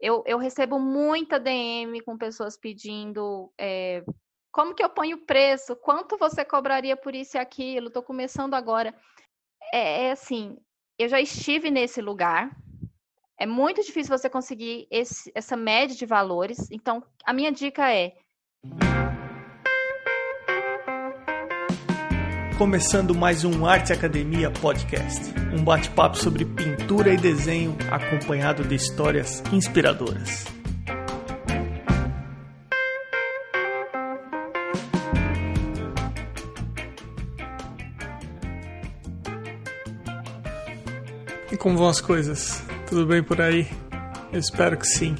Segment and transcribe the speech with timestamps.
[0.00, 4.02] Eu, eu recebo muita DM com pessoas pedindo é,
[4.50, 8.54] como que eu ponho o preço, quanto você cobraria por isso e aquilo, estou começando
[8.54, 8.94] agora.
[9.72, 10.56] É, é, assim,
[10.98, 12.50] eu já estive nesse lugar.
[13.38, 16.70] É muito difícil você conseguir esse, essa média de valores.
[16.70, 18.16] Então, a minha dica é
[22.60, 29.42] começando mais um Arte Academia Podcast, um bate-papo sobre pintura e desenho acompanhado de histórias
[29.50, 30.44] inspiradoras.
[41.50, 42.62] E como vão as coisas?
[42.86, 43.66] Tudo bem por aí?
[44.30, 45.16] Eu espero que sim.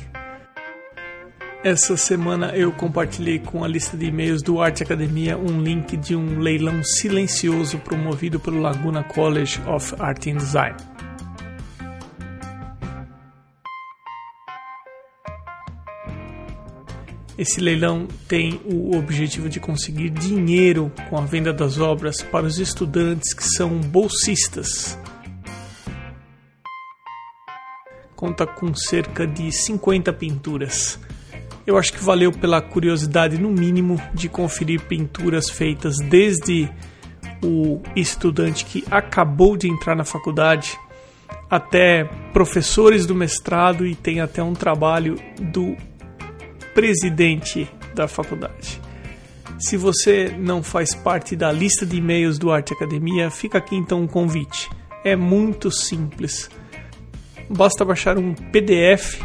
[1.62, 6.16] Essa semana eu compartilhei com a lista de e-mails do Arte Academia um link de
[6.16, 10.76] um leilão silencioso promovido pelo Laguna College of Art and Design.
[17.36, 22.58] Esse leilão tem o objetivo de conseguir dinheiro com a venda das obras para os
[22.58, 24.98] estudantes que são bolsistas.
[28.16, 30.98] Conta com cerca de 50 pinturas
[31.70, 36.68] eu acho que valeu pela curiosidade, no mínimo, de conferir pinturas feitas desde
[37.42, 40.76] o estudante que acabou de entrar na faculdade
[41.48, 45.76] até professores do mestrado e tem até um trabalho do
[46.74, 48.80] presidente da faculdade.
[49.60, 54.02] Se você não faz parte da lista de e-mails do Arte Academia, fica aqui então
[54.02, 54.68] um convite.
[55.04, 56.50] É muito simples.
[57.48, 59.20] Basta baixar um PDF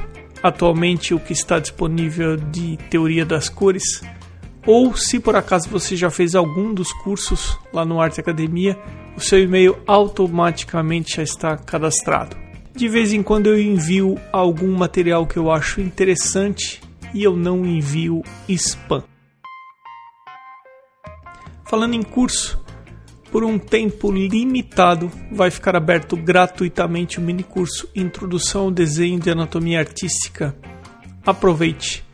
[0.46, 4.04] atualmente o que está disponível de teoria das cores,
[4.64, 8.78] ou se por acaso você já fez algum dos cursos lá no Arte Academia,
[9.18, 12.38] o seu e-mail automaticamente já está cadastrado.
[12.76, 16.80] De vez em quando eu envio algum material que eu acho interessante
[17.12, 19.04] e eu não envio spam.
[21.68, 22.64] Falando em curso,
[23.36, 29.30] por um tempo limitado, vai ficar aberto gratuitamente o mini curso Introdução ao Desenho de
[29.30, 30.56] Anatomia Artística.
[31.26, 32.06] Aproveite!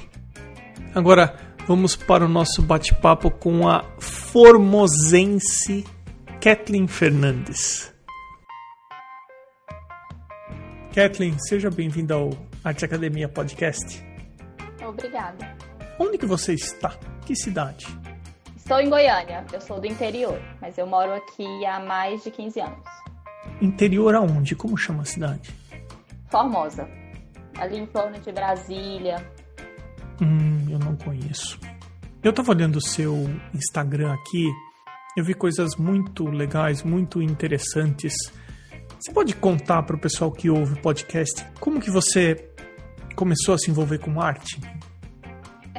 [0.93, 1.33] Agora
[1.65, 5.85] vamos para o nosso bate-papo com a formosense
[6.41, 7.95] Kathleen Fernandes.
[10.93, 12.31] Kathleen, seja bem-vinda ao
[12.65, 14.03] Arte Academia Podcast.
[14.85, 15.74] Obrigada.
[15.97, 16.89] Onde que você está?
[17.25, 17.87] Que cidade?
[18.55, 19.45] Estou em Goiânia.
[19.53, 22.83] Eu sou do interior, mas eu moro aqui há mais de 15 anos.
[23.61, 24.55] Interior aonde?
[24.55, 25.55] Como chama a cidade?
[26.29, 26.89] Formosa.
[27.57, 29.25] Ali em torno de Brasília.
[30.21, 31.57] Hum, eu não conheço.
[32.21, 33.15] Eu estava olhando o seu
[33.53, 34.51] Instagram aqui.
[35.15, 38.13] Eu vi coisas muito legais, muito interessantes.
[38.99, 42.51] Você pode contar para o pessoal que ouve o podcast como que você
[43.15, 44.59] começou a se envolver com arte?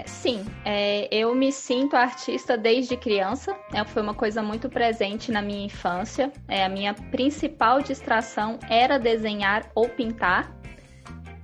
[0.05, 3.57] Sim, é, eu me sinto artista desde criança.
[3.73, 6.31] É, foi uma coisa muito presente na minha infância.
[6.49, 10.55] É, a minha principal distração era desenhar ou pintar.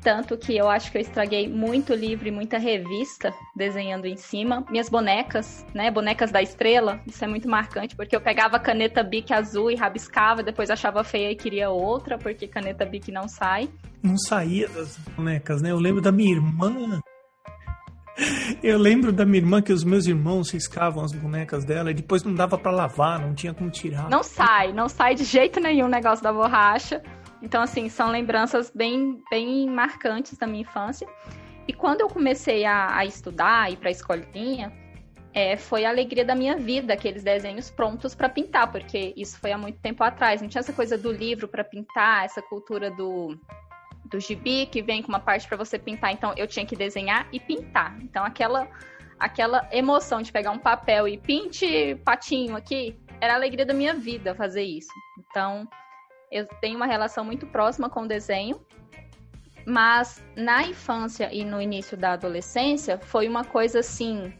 [0.03, 4.67] Tanto que eu acho que eu estraguei muito livro e muita revista desenhando em cima.
[4.69, 5.93] Minhas bonecas, né?
[5.93, 10.43] Bonecas da estrela, isso é muito marcante, porque eu pegava caneta Bic azul e rabiscava,
[10.43, 13.71] depois achava feia e queria outra, porque caneta Bic não sai.
[14.03, 15.71] Não saía das bonecas, né?
[15.71, 17.01] Eu lembro da minha irmã
[18.63, 22.23] eu lembro da minha irmã que os meus irmãos riscavam as bonecas dela e depois
[22.23, 24.09] não dava para lavar, não tinha como tirar.
[24.11, 27.03] Não sai, não sai de jeito nenhum o negócio da borracha.
[27.43, 31.09] Então, assim, são lembranças bem, bem marcantes da minha infância.
[31.67, 34.73] E quando eu comecei a, a estudar, ir para a escolinha,
[35.35, 39.51] é, foi a alegria da minha vida, aqueles desenhos prontos para pintar, porque isso foi
[39.51, 40.41] há muito tempo atrás.
[40.41, 43.37] Não tinha essa coisa do livro para pintar, essa cultura do
[44.13, 46.13] do gibi que vem com uma parte para você pintar.
[46.13, 47.99] Então eu tinha que desenhar e pintar.
[48.03, 48.69] Então aquela
[49.19, 53.95] aquela emoção de pegar um papel e pinte patinho aqui era a alegria da minha
[53.95, 54.93] vida fazer isso.
[55.19, 55.67] Então
[56.31, 58.61] eu tenho uma relação muito próxima com o desenho.
[59.65, 64.35] Mas na infância e no início da adolescência foi uma coisa assim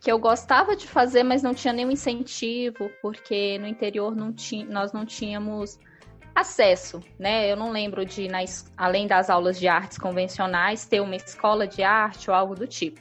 [0.00, 4.66] que eu gostava de fazer, mas não tinha nenhum incentivo, porque no interior não tinha,
[4.66, 5.80] nós não tínhamos
[6.34, 7.50] acesso, né?
[7.50, 11.82] Eu não lembro de, nas, além das aulas de artes convencionais, ter uma escola de
[11.82, 13.00] arte ou algo do tipo.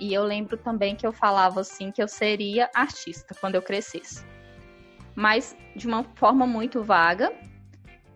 [0.00, 4.24] E eu lembro também que eu falava assim que eu seria artista quando eu crescesse.
[5.14, 7.32] Mas de uma forma muito vaga,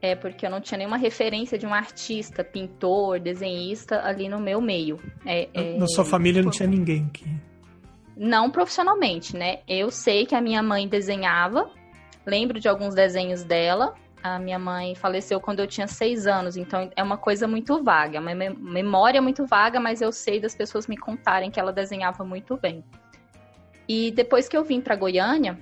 [0.01, 4.61] é porque eu não tinha nenhuma referência de um artista, pintor, desenhista ali no meu
[4.61, 4.99] meio.
[5.27, 7.27] É, é, Na sua família não tinha ninguém que.
[8.17, 9.61] Não profissionalmente, né?
[9.69, 11.71] Eu sei que a minha mãe desenhava,
[12.29, 13.95] lembro de alguns desenhos dela.
[14.23, 18.19] A minha mãe faleceu quando eu tinha seis anos, então é uma coisa muito vaga,
[18.19, 22.25] é uma memória muito vaga, mas eu sei das pessoas me contarem que ela desenhava
[22.25, 22.85] muito bem.
[23.89, 25.59] E depois que eu vim para Goiânia,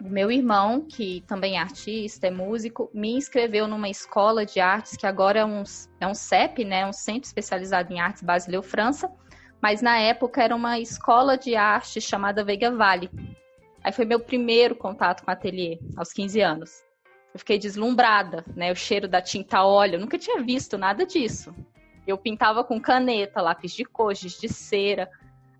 [0.00, 5.06] meu irmão, que também é artista, é músico, me inscreveu numa escola de artes que
[5.06, 5.64] agora é um,
[5.98, 9.10] é um CEP, né, um Centro Especializado em Artes Basileu França,
[9.60, 13.10] mas na época era uma escola de arte chamada Veiga Vale.
[13.82, 16.82] Aí foi meu primeiro contato com o ateliê, aos 15 anos.
[17.32, 18.72] Eu fiquei deslumbrada, né?
[18.72, 21.54] O cheiro da tinta óleo, nunca tinha visto nada disso.
[22.06, 25.10] Eu pintava com caneta, lápis de cor, giz de cera,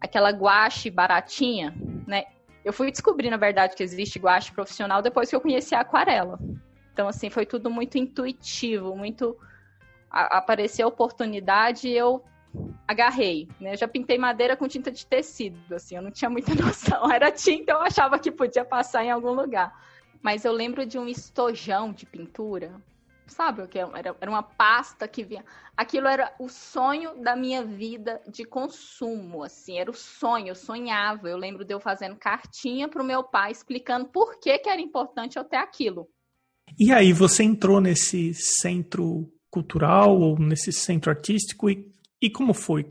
[0.00, 1.74] aquela guache baratinha,
[2.06, 2.24] né?
[2.64, 6.38] Eu fui descobrir, na verdade, que existe guache profissional depois que eu conheci a aquarela.
[6.92, 9.36] Então, assim, foi tudo muito intuitivo, muito.
[10.10, 12.24] Apareceu a oportunidade e eu
[12.86, 13.72] agarrei, né?
[13.74, 17.10] Eu já pintei madeira com tinta de tecido, assim, eu não tinha muita noção.
[17.10, 19.72] Era tinta, eu achava que podia passar em algum lugar.
[20.22, 22.82] Mas eu lembro de um estojão de pintura.
[23.26, 24.16] Sabe o que era?
[24.20, 25.44] Era uma pasta que vinha.
[25.76, 31.28] Aquilo era o sonho da minha vida de consumo, assim, era o sonho, eu sonhava.
[31.28, 34.80] Eu lembro de eu fazendo cartinha para o meu pai explicando por que, que era
[34.80, 36.08] importante eu ter aquilo.
[36.78, 41.86] E aí, você entrou nesse centro cultural ou nesse centro artístico e
[42.20, 42.86] e como foi?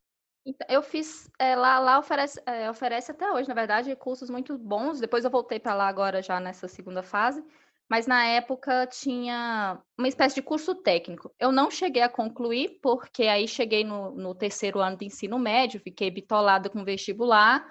[0.45, 4.57] Então, eu fiz é, lá, lá oferece, é, oferece até hoje, na verdade, cursos muito
[4.57, 4.99] bons.
[4.99, 7.43] Depois eu voltei para lá agora já nessa segunda fase,
[7.89, 11.33] mas na época tinha uma espécie de curso técnico.
[11.37, 15.81] Eu não cheguei a concluir, porque aí cheguei no, no terceiro ano de ensino médio,
[15.81, 17.65] fiquei bitolada com vestibular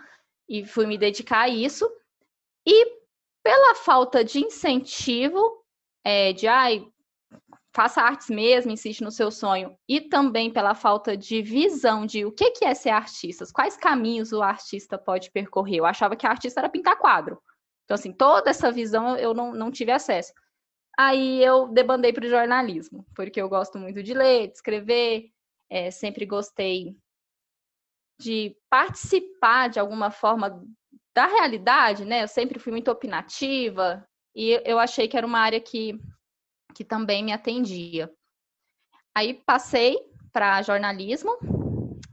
[0.46, 1.90] e fui me dedicar a isso.
[2.66, 3.00] E
[3.42, 5.64] pela falta de incentivo,
[6.04, 6.86] é, de ai,
[7.76, 12.32] faça artes mesmo, insiste no seu sonho, e também pela falta de visão de o
[12.32, 15.76] que é ser artista, quais caminhos o artista pode percorrer.
[15.76, 17.38] Eu achava que a artista era pintar quadro.
[17.84, 20.32] Então, assim, toda essa visão eu não, não tive acesso.
[20.98, 25.30] Aí eu debandei para o jornalismo, porque eu gosto muito de ler, de escrever,
[25.68, 26.96] é, sempre gostei
[28.18, 30.64] de participar de alguma forma
[31.14, 32.22] da realidade, né?
[32.22, 34.02] Eu sempre fui muito opinativa
[34.34, 36.00] e eu achei que era uma área que
[36.76, 38.12] que também me atendia.
[39.16, 39.96] Aí passei
[40.30, 41.38] para jornalismo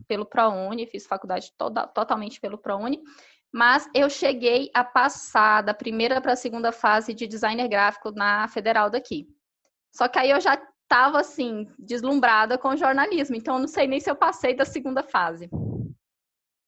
[0.07, 3.01] pelo ProUni, fiz faculdade toda, totalmente pelo ProUni,
[3.51, 8.47] mas eu cheguei a passar da primeira para a segunda fase de designer gráfico na
[8.47, 9.27] federal daqui.
[9.93, 13.99] Só que aí eu já estava assim, deslumbrada com jornalismo, então eu não sei nem
[13.99, 15.49] se eu passei da segunda fase.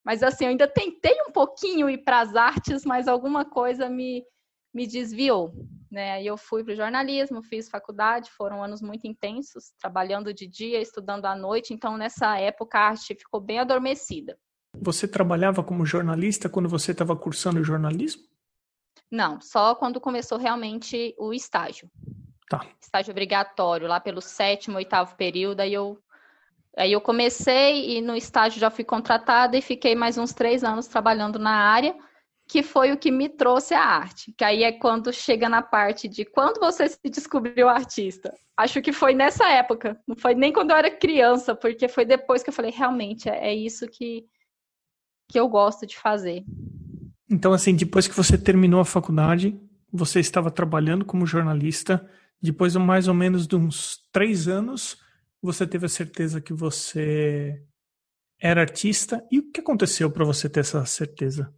[0.04, 4.22] Mas assim, eu ainda tentei um pouquinho ir para as artes, mas alguma coisa me,
[4.74, 5.54] me desviou.
[5.96, 6.12] Né?
[6.12, 10.82] Aí eu fui para o jornalismo, fiz faculdade, foram anos muito intensos, trabalhando de dia,
[10.82, 14.38] estudando à noite, então nessa época a arte ficou bem adormecida.
[14.78, 18.24] Você trabalhava como jornalista quando você estava cursando jornalismo?
[19.10, 21.90] Não, só quando começou realmente o estágio.
[22.50, 22.68] Tá.
[22.82, 25.98] Estágio obrigatório, lá pelo sétimo, oitavo período, aí eu,
[26.76, 30.88] aí eu comecei e no estágio já fui contratada e fiquei mais uns três anos
[30.88, 31.96] trabalhando na área
[32.48, 34.34] que foi o que me trouxe a arte.
[34.38, 38.34] Que aí é quando chega na parte de quando você se descobriu artista.
[38.56, 42.44] Acho que foi nessa época, não foi nem quando eu era criança, porque foi depois
[42.44, 44.26] que eu falei, realmente, é, é isso que,
[45.30, 46.44] que eu gosto de fazer.
[47.30, 49.60] Então, assim, depois que você terminou a faculdade,
[49.92, 52.08] você estava trabalhando como jornalista,
[52.42, 54.98] depois de mais ou menos de uns três anos,
[55.42, 57.62] você teve a certeza que você
[58.40, 59.26] era artista.
[59.32, 61.54] E o que aconteceu para você ter essa certeza?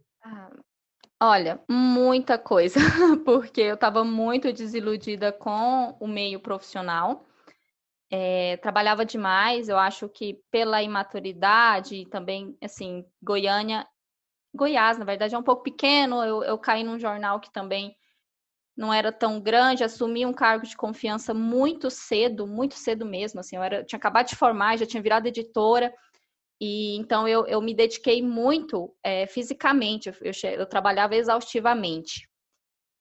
[1.20, 2.78] Olha, muita coisa,
[3.24, 7.26] porque eu estava muito desiludida com o meio profissional.
[8.10, 13.86] É, trabalhava demais, eu acho que pela imaturidade também, assim, Goiânia,
[14.54, 16.22] Goiás, na verdade, é um pouco pequeno.
[16.24, 17.96] Eu, eu caí num jornal que também
[18.76, 23.40] não era tão grande, assumi um cargo de confiança muito cedo, muito cedo mesmo.
[23.40, 25.92] Assim, eu era, tinha acabado de formar, já tinha virado editora.
[26.60, 32.28] E então eu, eu me dediquei muito é, fisicamente, eu, eu, eu, trabalhava exaustivamente.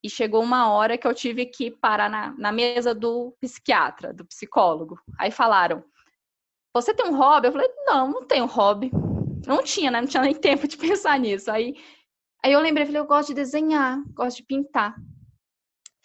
[0.04, 4.26] E chegou uma hora que eu tive que parar na, na mesa do psiquiatra, do
[4.26, 5.00] psicólogo.
[5.20, 5.84] Aí falaram:
[6.74, 7.48] Você tem um hobby?
[7.48, 8.92] Eu falei: Não, não tenho hobby.
[9.48, 10.02] Não tinha, né?
[10.02, 11.50] Não tinha nem tempo de pensar nisso.
[11.50, 11.76] Aí,
[12.44, 14.96] aí eu lembrei: falei, Eu gosto de desenhar, gosto de pintar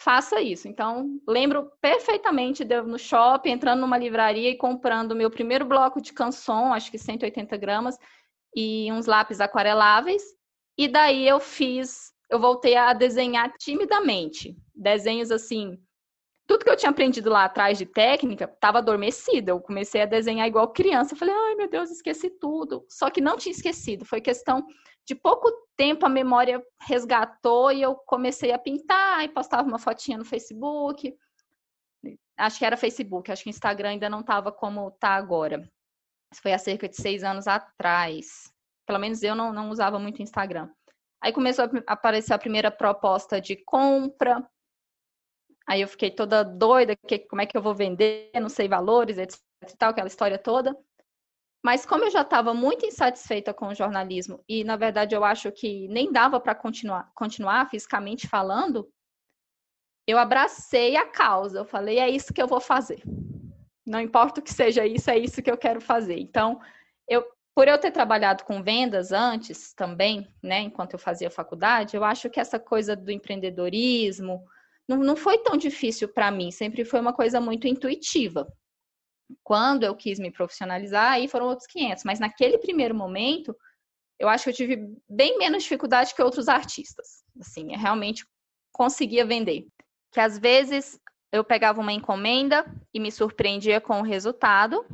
[0.03, 0.67] faça isso.
[0.67, 6.01] Então, lembro perfeitamente de eu no shopping, entrando numa livraria e comprando meu primeiro bloco
[6.01, 7.97] de canção, acho que 180 gramas,
[8.53, 10.21] e uns lápis aquareláveis.
[10.77, 14.57] E daí eu fiz, eu voltei a desenhar timidamente.
[14.75, 15.77] Desenhos assim,
[16.45, 19.51] tudo que eu tinha aprendido lá atrás de técnica estava adormecida.
[19.51, 21.13] Eu comecei a desenhar igual criança.
[21.13, 22.85] Eu falei, ai meu Deus, esqueci tudo.
[22.89, 24.05] Só que não tinha esquecido.
[24.05, 24.65] Foi questão
[25.05, 30.17] de pouco tempo a memória resgatou e eu comecei a pintar e postava uma fotinha
[30.17, 31.15] no Facebook.
[32.37, 35.61] Acho que era Facebook, acho que Instagram ainda não estava como está agora.
[36.31, 38.51] Isso foi há cerca de seis anos atrás.
[38.85, 40.69] Pelo menos eu não, não usava muito Instagram.
[41.21, 44.45] Aí começou a aparecer a primeira proposta de compra.
[45.67, 49.17] Aí eu fiquei toda doida, que, como é que eu vou vender, não sei valores,
[49.17, 49.39] etc
[49.71, 50.75] e tal, aquela história toda.
[51.63, 55.49] Mas como eu já estava muito insatisfeita com o jornalismo e na verdade eu acho
[55.51, 58.89] que nem dava para continuar, continuar fisicamente falando,
[60.05, 61.59] eu abracei a causa.
[61.59, 63.01] Eu falei, é isso que eu vou fazer.
[63.85, 66.19] Não importa o que seja isso, é isso que eu quero fazer.
[66.19, 66.59] Então,
[67.07, 72.03] eu, por eu ter trabalhado com vendas antes também, né, enquanto eu fazia faculdade, eu
[72.03, 74.43] acho que essa coisa do empreendedorismo
[74.87, 78.47] não, não foi tão difícil para mim, sempre foi uma coisa muito intuitiva.
[79.43, 83.55] Quando eu quis me profissionalizar, aí foram outros 500, mas naquele primeiro momento,
[84.19, 87.23] eu acho que eu tive bem menos dificuldade que outros artistas.
[87.39, 88.25] Assim, eu realmente
[88.71, 89.67] conseguia vender.
[90.11, 90.99] Que às vezes
[91.31, 94.85] eu pegava uma encomenda e me surpreendia com o resultado.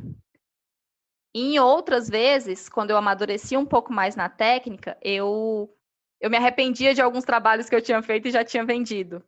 [1.34, 5.72] E em outras vezes, quando eu amadurecia um pouco mais na técnica, eu,
[6.20, 9.22] eu me arrependia de alguns trabalhos que eu tinha feito e já tinha vendido.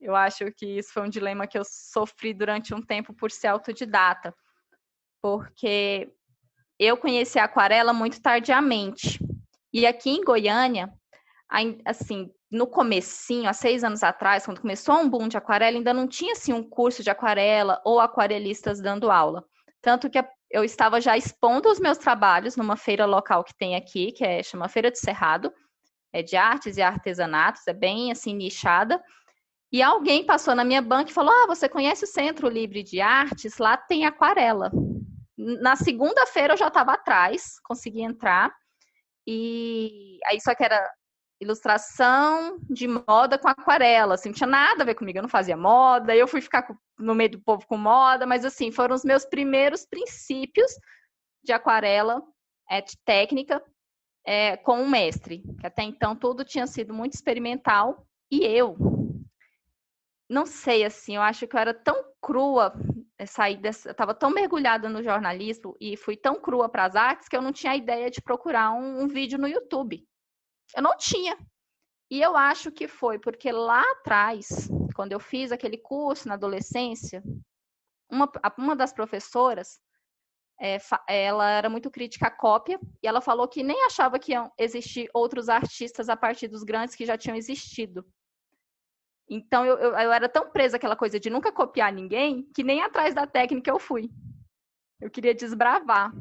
[0.00, 3.48] Eu acho que isso foi um dilema que eu sofri durante um tempo por ser
[3.48, 4.34] autodidata,
[5.20, 6.10] porque
[6.78, 9.18] eu conheci a aquarela muito tardiamente.
[9.72, 10.90] E aqui em Goiânia,
[11.84, 16.08] assim, no comecinho, há seis anos atrás, quando começou um boom de aquarela, ainda não
[16.08, 19.44] tinha assim um curso de aquarela ou aquarelistas dando aula.
[19.82, 24.12] Tanto que eu estava já expondo os meus trabalhos numa feira local que tem aqui,
[24.12, 25.52] que é chama Feira de Cerrado,
[26.12, 29.00] é de artes e artesanatos, é bem assim nichada.
[29.72, 33.00] E alguém passou na minha banca e falou: "Ah, você conhece o Centro Livre de
[33.00, 33.58] Artes?
[33.58, 34.70] Lá tem aquarela".
[35.38, 38.52] Na segunda-feira eu já estava atrás, consegui entrar.
[39.26, 40.80] E aí só que era
[41.40, 45.56] ilustração de moda com aquarela, assim, não tinha nada a ver comigo, eu não fazia
[45.56, 46.66] moda, eu fui ficar
[46.98, 50.70] no meio do povo com moda, mas assim, foram os meus primeiros princípios
[51.42, 52.22] de aquarela,
[52.70, 53.62] é, de técnica,
[54.26, 58.76] é, com um mestre, que até então tudo tinha sido muito experimental, e eu,
[60.30, 62.72] não sei, assim, eu acho que eu era tão crua,
[63.18, 66.96] é, sair dessa, eu estava tão mergulhada no jornalismo e fui tão crua para as
[66.96, 70.02] artes que eu não tinha ideia de procurar um, um vídeo no YouTube
[70.76, 71.36] eu não tinha.
[72.10, 77.22] E eu acho que foi porque lá atrás, quando eu fiz aquele curso na adolescência,
[78.10, 79.80] uma, uma das professoras,
[80.60, 84.52] é, ela era muito crítica à cópia, e ela falou que nem achava que iam
[84.58, 88.04] existir outros artistas a partir dos grandes que já tinham existido.
[89.30, 92.82] Então eu, eu, eu era tão presa àquela coisa de nunca copiar ninguém, que nem
[92.82, 94.10] atrás da técnica eu fui.
[95.00, 96.12] Eu queria desbravar.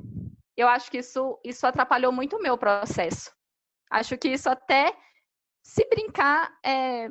[0.56, 3.32] Eu acho que isso, isso atrapalhou muito o meu processo.
[3.90, 4.96] Acho que isso até,
[5.64, 7.10] se brincar, é,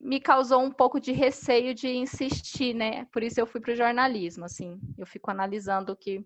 [0.00, 3.04] me causou um pouco de receio de insistir, né?
[3.12, 4.80] Por isso eu fui para o jornalismo, assim.
[4.96, 6.24] Eu fico analisando o que.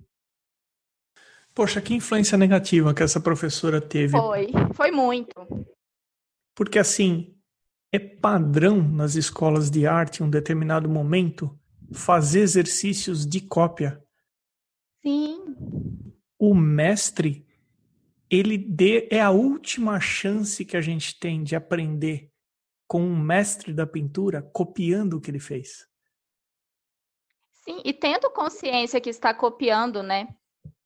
[1.52, 4.16] Poxa, que influência negativa que essa professora teve.
[4.16, 5.34] Foi, foi muito.
[6.54, 7.33] Porque assim,
[7.94, 11.56] é padrão nas escolas de arte em um determinado momento
[11.92, 14.02] fazer exercícios de cópia.
[15.00, 15.54] Sim.
[16.36, 17.46] O mestre
[18.28, 22.32] ele dê, é a última chance que a gente tem de aprender
[22.88, 25.86] com um mestre da pintura copiando o que ele fez.
[27.64, 30.34] Sim, e tendo consciência que está copiando, né?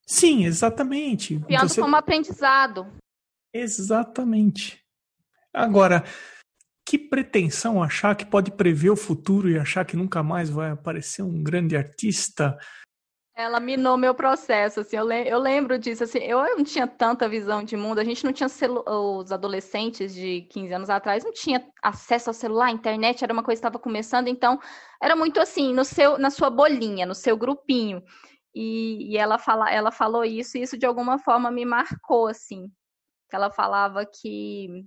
[0.06, 1.40] Sim, exatamente.
[1.40, 1.80] Copiando Você...
[1.80, 2.86] como aprendizado.
[3.50, 4.84] Exatamente.
[5.54, 6.04] Agora,
[6.88, 11.22] que pretensão achar que pode prever o futuro e achar que nunca mais vai aparecer
[11.22, 12.56] um grande artista
[13.38, 17.28] ela minou meu processo, assim, eu, le eu lembro disso, assim, eu não tinha tanta
[17.28, 21.64] visão de mundo, a gente não tinha os adolescentes de 15 anos atrás não tinha
[21.80, 24.58] acesso ao celular, internet era uma coisa que estava começando, então
[25.00, 28.02] era muito assim, no seu, na sua bolinha, no seu grupinho.
[28.52, 32.68] E, e ela, fala, ela falou isso, e isso de alguma forma me marcou, assim.
[33.32, 34.84] Ela falava que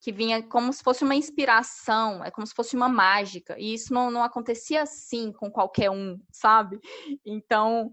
[0.00, 3.58] que vinha como se fosse uma inspiração, é como se fosse uma mágica.
[3.58, 6.80] E isso não, não acontecia assim com qualquer um, sabe?
[7.26, 7.92] Então,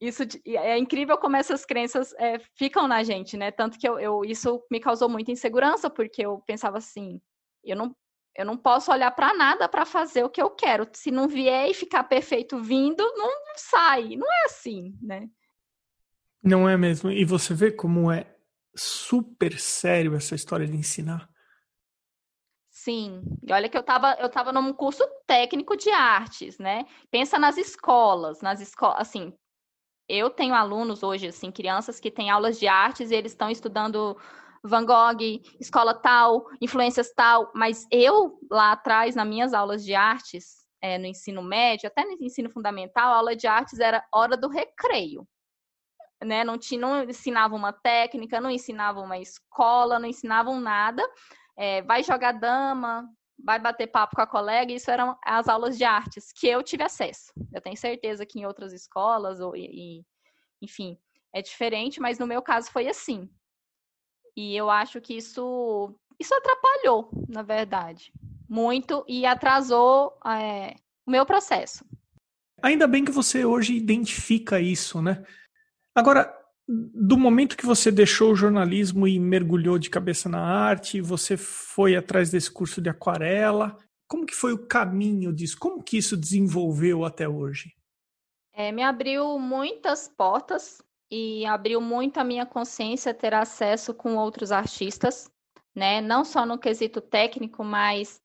[0.00, 3.50] isso é incrível como essas crenças é, ficam na gente, né?
[3.50, 7.20] Tanto que eu, eu, isso me causou muita insegurança, porque eu pensava assim,
[7.64, 7.96] eu não,
[8.36, 10.86] eu não posso olhar para nada para fazer o que eu quero.
[10.92, 14.16] Se não vier e ficar perfeito vindo, não, sai.
[14.16, 15.28] Não é assim, né?
[16.42, 17.10] Não é mesmo.
[17.10, 18.36] E você vê como é
[18.76, 21.28] super sério essa história de ensinar.
[22.86, 26.86] Sim, e olha que eu estava eu tava num curso técnico de artes, né?
[27.10, 29.32] Pensa nas escolas, nas escolas, assim,
[30.08, 34.16] eu tenho alunos hoje, assim, crianças que têm aulas de artes e eles estão estudando
[34.62, 35.20] Van Gogh,
[35.58, 41.06] escola tal, influências tal, mas eu lá atrás, nas minhas aulas de artes, é, no
[41.06, 45.26] ensino médio, até no ensino fundamental, a aula de artes era hora do recreio.
[46.24, 46.44] Né?
[46.44, 51.02] Não, tinha, não ensinavam uma técnica, não ensinavam uma escola, não ensinavam nada.
[51.58, 53.08] É, vai jogar dama,
[53.42, 56.82] vai bater papo com a colega, isso eram as aulas de artes que eu tive
[56.82, 57.32] acesso.
[57.52, 60.04] Eu tenho certeza que em outras escolas, ou, e,
[60.60, 60.98] enfim,
[61.34, 63.28] é diferente, mas no meu caso foi assim.
[64.36, 68.12] E eu acho que isso, isso atrapalhou, na verdade,
[68.48, 70.74] muito e atrasou é,
[71.06, 71.84] o meu processo.
[72.62, 75.24] Ainda bem que você hoje identifica isso, né?
[75.94, 76.34] Agora,
[76.68, 81.94] do momento que você deixou o jornalismo e mergulhou de cabeça na arte, você foi
[81.94, 83.78] atrás desse curso de aquarela.
[84.08, 85.56] Como que foi o caminho disso?
[85.58, 87.74] Como que isso desenvolveu até hoje?
[88.52, 94.50] É, me abriu muitas portas e abriu muito a minha consciência ter acesso com outros
[94.50, 95.30] artistas,
[95.74, 96.00] né?
[96.00, 98.20] Não só no quesito técnico, mas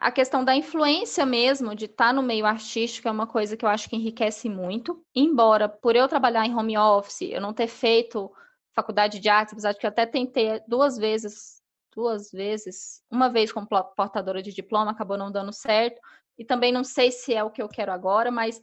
[0.00, 3.64] a questão da influência mesmo, de estar tá no meio artístico, é uma coisa que
[3.64, 5.04] eu acho que enriquece muito.
[5.14, 8.30] Embora, por eu trabalhar em home office, eu não ter feito
[8.72, 11.60] faculdade de artes, apesar de que eu até tentei duas vezes,
[11.92, 16.00] duas vezes, uma vez como portadora de diploma, acabou não dando certo.
[16.38, 18.62] E também não sei se é o que eu quero agora, mas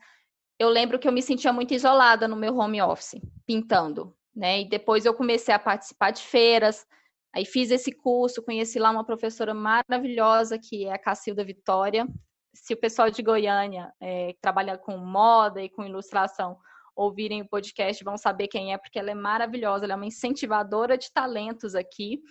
[0.57, 4.15] eu lembro que eu me sentia muito isolada no meu home office, pintando.
[4.33, 4.61] Né?
[4.61, 6.87] E depois eu comecei a participar de feiras,
[7.35, 12.07] Aí fiz esse curso, conheci lá uma professora maravilhosa, que é a Cacilda Vitória.
[12.53, 16.57] Se o pessoal de Goiânia é, que trabalha com moda e com ilustração
[16.95, 20.97] ouvirem o podcast, vão saber quem é, porque ela é maravilhosa, ela é uma incentivadora
[20.97, 22.21] de talentos aqui.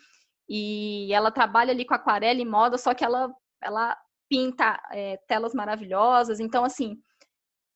[0.49, 3.31] E ela trabalha ali com aquarela e moda, só que ela,
[3.63, 3.95] ela
[4.27, 6.41] pinta é, telas maravilhosas.
[6.41, 6.97] Então, assim,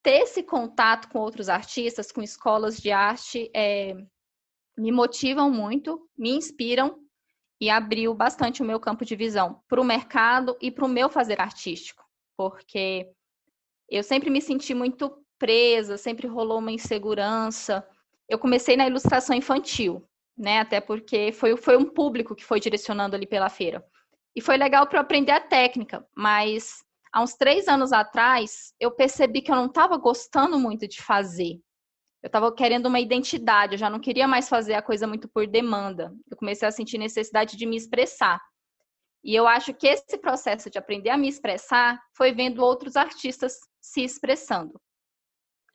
[0.03, 3.95] ter esse contato com outros artistas, com escolas de arte, é,
[4.79, 7.07] me motivam muito, me inspiram
[7.61, 11.09] e abriu bastante o meu campo de visão para o mercado e para o meu
[11.09, 12.05] fazer artístico,
[12.37, 13.11] porque
[13.89, 17.87] eu sempre me senti muito presa, sempre rolou uma insegurança.
[18.29, 20.61] Eu comecei na ilustração infantil, né?
[20.61, 23.85] Até porque foi, foi um público que foi direcionando ali pela feira.
[24.37, 29.41] E foi legal para aprender a técnica, mas há uns três anos atrás eu percebi
[29.41, 31.59] que eu não estava gostando muito de fazer
[32.23, 35.47] eu estava querendo uma identidade, eu já não queria mais fazer a coisa muito por
[35.47, 36.13] demanda.
[36.31, 38.41] Eu comecei a sentir necessidade de me expressar.
[39.23, 43.59] E eu acho que esse processo de aprender a me expressar foi vendo outros artistas
[43.81, 44.81] se expressando.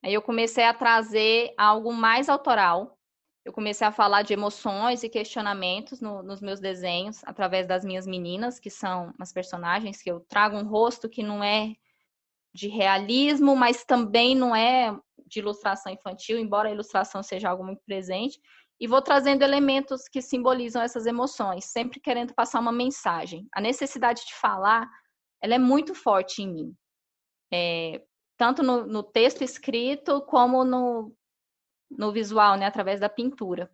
[0.04, 2.98] Aí eu comecei a trazer algo mais autoral.
[3.46, 8.06] Eu comecei a falar de emoções e questionamentos no, nos meus desenhos, através das minhas
[8.06, 11.74] meninas, que são as personagens, que eu trago um rosto que não é
[12.54, 14.98] de realismo, mas também não é
[15.34, 18.40] de ilustração infantil, embora a ilustração seja algo muito presente,
[18.80, 23.48] e vou trazendo elementos que simbolizam essas emoções, sempre querendo passar uma mensagem.
[23.54, 24.90] A necessidade de falar,
[25.42, 26.76] ela é muito forte em mim,
[27.52, 28.04] é,
[28.38, 31.16] tanto no, no, texto escrito como no,
[31.90, 33.72] no visual, né, através da pintura.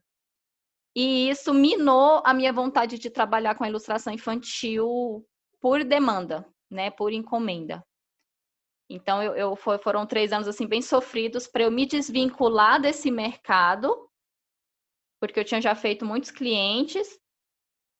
[0.95, 5.25] E isso minou a minha vontade de trabalhar com a ilustração infantil
[5.61, 7.83] por demanda, né, por encomenda.
[8.89, 14.09] Então, eu, eu foram três anos assim bem sofridos para eu me desvincular desse mercado,
[15.19, 17.07] porque eu tinha já feito muitos clientes,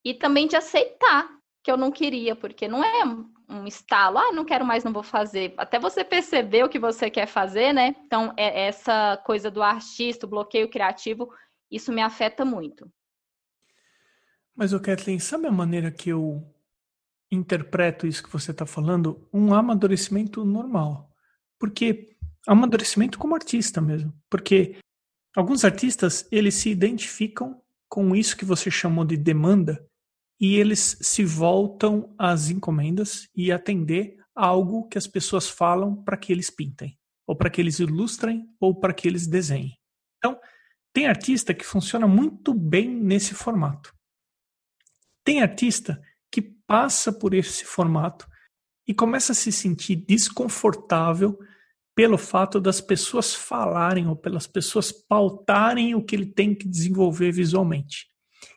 [0.04, 1.30] e também de aceitar
[1.62, 3.04] que eu não queria, porque não é
[3.50, 5.54] um estalo, ah, não quero mais, não vou fazer.
[5.58, 7.96] Até você perceber o que você quer fazer, né?
[8.06, 11.32] Então, é essa coisa do artista, o bloqueio criativo,
[11.70, 12.90] isso me afeta muito.
[14.56, 16.44] Mas, o Kathleen, sabe a maneira que eu
[17.32, 21.14] interpreto isso que você está falando um amadurecimento normal.
[21.60, 22.16] Porque
[22.48, 24.14] amadurecimento como artista mesmo.
[24.30, 24.78] Porque
[25.36, 29.86] alguns artistas, eles se identificam com isso que você chamou de demanda
[30.40, 36.32] e eles se voltam às encomendas e atender algo que as pessoas falam para que
[36.32, 39.78] eles pintem, ou para que eles ilustrem, ou para que eles desenhem.
[40.18, 40.40] Então,
[40.94, 43.94] tem artista que funciona muito bem nesse formato.
[45.26, 46.02] Tem artista
[46.70, 48.28] passa por esse formato
[48.88, 51.40] e começa a se sentir desconfortável
[51.96, 57.32] pelo fato das pessoas falarem ou pelas pessoas pautarem o que ele tem que desenvolver
[57.32, 58.08] visualmente.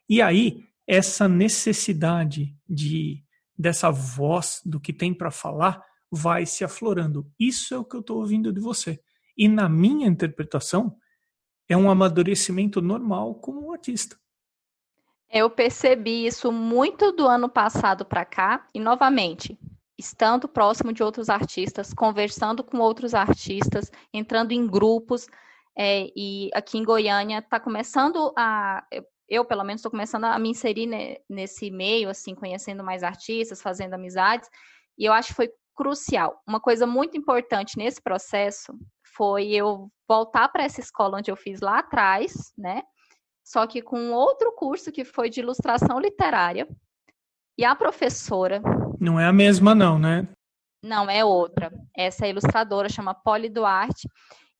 [0.08, 3.24] E aí, essa necessidade de
[3.58, 7.30] dessa voz do que tem para falar vai se aflorando.
[7.38, 9.00] Isso é o que eu estou ouvindo de você.
[9.36, 10.96] E na minha interpretação,
[11.68, 14.16] é um amadurecimento normal como um artista.
[15.32, 19.58] Eu percebi isso muito do ano passado para cá e novamente
[19.98, 25.26] estando próximo de outros artistas, conversando com outros artistas, entrando em grupos.
[25.74, 28.84] É, e aqui em Goiânia está começando a.
[29.26, 30.86] Eu, pelo menos, estou começando a me inserir
[31.30, 34.50] nesse meio, assim, conhecendo mais artistas, fazendo amizades.
[34.98, 36.42] E eu acho que foi crucial.
[36.46, 38.74] Uma coisa muito importante nesse processo
[39.16, 42.82] foi eu voltar para essa escola onde eu fiz lá atrás, né?
[43.44, 46.68] Só que com outro curso que foi de ilustração literária.
[47.58, 48.62] E a professora.
[48.98, 50.26] Não é a mesma, não, né?
[50.82, 51.72] Não, é outra.
[51.96, 54.08] Essa é ilustradora, chama Polly Duarte.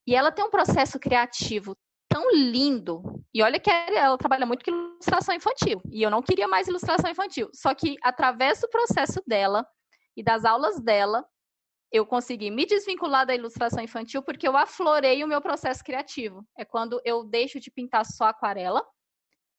[0.07, 1.77] E ela tem um processo criativo
[2.09, 3.03] tão lindo.
[3.35, 5.81] E olha que ela trabalha muito com ilustração infantil.
[5.91, 7.49] E eu não queria mais ilustração infantil.
[7.55, 9.67] Só que através do processo dela
[10.17, 11.25] e das aulas dela,
[11.93, 16.47] eu consegui me desvincular da ilustração infantil porque eu aflorei o meu processo criativo.
[16.57, 18.83] É quando eu deixo de pintar só aquarela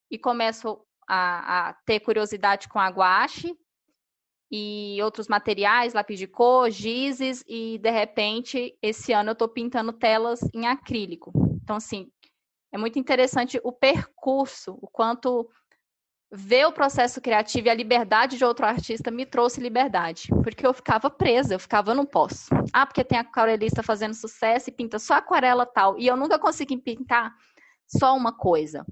[0.10, 3.56] e começo a, a ter curiosidade com a guache
[4.52, 9.92] e outros materiais, lápis de cor, gizes, e de repente, esse ano eu estou pintando
[9.92, 11.32] telas em acrílico.
[11.64, 12.12] Então, assim,
[12.72, 15.50] é muito interessante o percurso, o quanto
[16.36, 20.74] ver o processo criativo e a liberdade de outro artista me trouxe liberdade, porque eu
[20.74, 22.50] ficava presa, eu ficava, eu não posso.
[22.74, 26.78] Ah, porque tem aquarelista fazendo sucesso e pinta só aquarela tal, e eu nunca consegui
[26.78, 27.32] pintar
[27.86, 28.84] só uma coisa.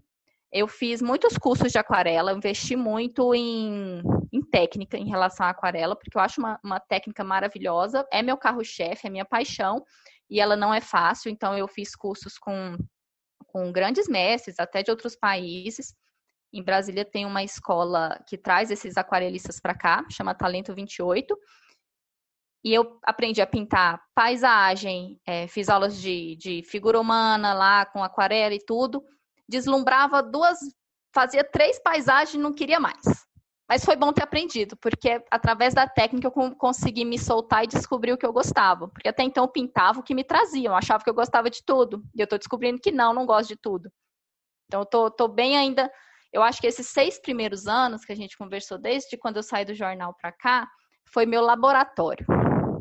[0.51, 5.95] Eu fiz muitos cursos de aquarela, investi muito em, em técnica em relação à aquarela,
[5.95, 9.83] porque eu acho uma, uma técnica maravilhosa, é meu carro-chefe, é minha paixão,
[10.29, 12.77] e ela não é fácil, então eu fiz cursos com,
[13.47, 15.95] com grandes mestres, até de outros países,
[16.53, 21.37] em Brasília tem uma escola que traz esses aquarelistas para cá, chama Talento 28.
[22.63, 28.03] E eu aprendi a pintar paisagem, é, fiz aulas de, de figura humana lá com
[28.03, 29.03] aquarela e tudo.
[29.49, 30.59] Deslumbrava duas,
[31.13, 33.01] fazia três paisagens e não queria mais.
[33.67, 38.11] Mas foi bom ter aprendido, porque através da técnica eu consegui me soltar e descobrir
[38.11, 38.89] o que eu gostava.
[38.89, 42.03] Porque até então eu pintava o que me traziam, achava que eu gostava de tudo.
[42.13, 43.89] E eu estou descobrindo que não, não gosto de tudo.
[44.67, 45.89] Então eu tô bem ainda
[46.31, 49.65] eu acho que esses seis primeiros anos que a gente conversou, desde quando eu saí
[49.65, 50.67] do jornal para cá,
[51.11, 52.25] foi meu laboratório.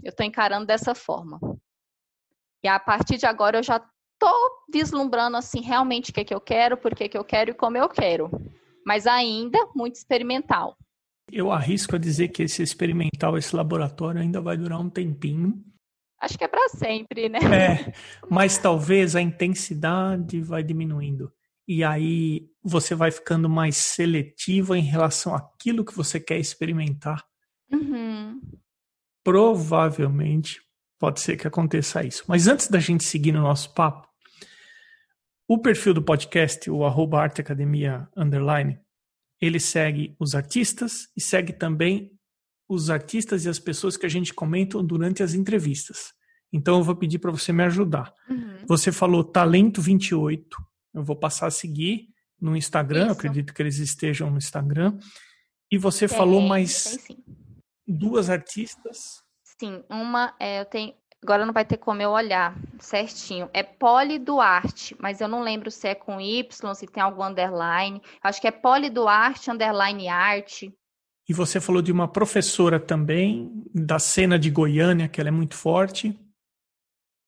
[0.04, 1.40] Eu estou encarando dessa forma.
[2.62, 6.34] E a partir de agora eu já estou vislumbrando assim realmente o que, é que
[6.34, 8.30] eu quero, por que, que eu quero e como eu quero.
[8.86, 10.76] Mas ainda muito experimental.
[11.32, 15.64] Eu arrisco a dizer que esse experimental, esse laboratório ainda vai durar um tempinho.
[16.20, 17.38] Acho que é para sempre, né?
[17.38, 17.92] É,
[18.30, 21.32] mas talvez a intensidade vai diminuindo
[21.70, 27.24] e aí você vai ficando mais seletiva em relação àquilo que você quer experimentar.
[27.70, 28.40] Uhum.
[29.22, 30.60] Provavelmente
[30.98, 32.24] pode ser que aconteça isso.
[32.26, 34.08] Mas antes da gente seguir no nosso papo,
[35.46, 38.76] o perfil do podcast, o arroba arteacademia underline,
[39.40, 42.10] ele segue os artistas e segue também
[42.68, 46.12] os artistas e as pessoas que a gente comenta durante as entrevistas.
[46.52, 48.12] Então eu vou pedir para você me ajudar.
[48.28, 48.64] Uhum.
[48.66, 52.08] Você falou Talento 28 eu vou passar a seguir
[52.40, 54.98] no Instagram, acredito que eles estejam no Instagram.
[55.70, 56.98] E você tem, falou mais
[57.86, 59.22] duas artistas.
[59.58, 60.94] Sim, uma é, eu tenho.
[61.22, 63.50] Agora não vai ter como eu olhar certinho.
[63.52, 68.00] É Poli Duarte, mas eu não lembro se é com Y, se tem algum underline.
[68.22, 70.74] Acho que é Poli Duarte, underline arte.
[71.28, 75.54] E você falou de uma professora também, da cena de Goiânia, que ela é muito
[75.54, 76.18] forte.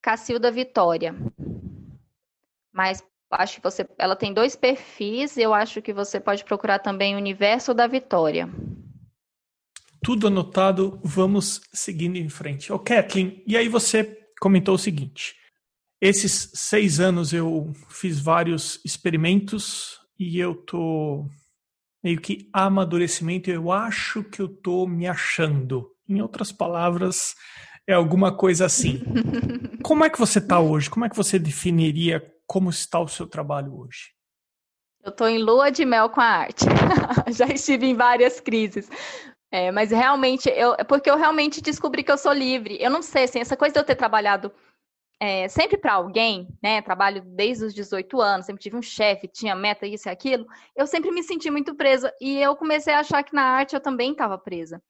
[0.03, 1.14] Cacilda Vitória.
[2.72, 5.37] Mas acho que você, ela tem dois perfis.
[5.37, 8.49] Eu acho que você pode procurar também o Universo da Vitória.
[10.03, 11.01] Tudo anotado.
[11.03, 12.73] Vamos seguindo em frente.
[12.73, 15.35] Ô, Kathleen, e aí você comentou o seguinte:
[16.01, 21.29] esses seis anos eu fiz vários experimentos e eu tô
[22.03, 23.51] meio que amadurecimento.
[23.51, 25.88] Eu acho que eu tô me achando.
[26.09, 27.35] Em outras palavras,
[27.87, 29.03] é alguma coisa assim.
[29.83, 30.90] Como é que você está hoje?
[30.90, 32.21] Como é que você definiria
[32.53, 34.12] como está o seu trabalho hoje?
[35.03, 36.67] Eu estou em lua de mel com a arte.
[37.33, 38.91] Já estive em várias crises.
[39.51, 42.77] É, mas realmente, eu, é porque eu realmente descobri que eu sou livre.
[42.79, 44.53] Eu não sei, assim, essa coisa de eu ter trabalhado
[45.19, 46.83] é, sempre para alguém, né?
[46.83, 50.47] Trabalho desde os 18 anos, sempre tive um chefe, tinha meta, isso e aquilo.
[50.77, 52.12] Eu sempre me senti muito presa.
[52.21, 54.83] E eu comecei a achar que na arte eu também estava presa.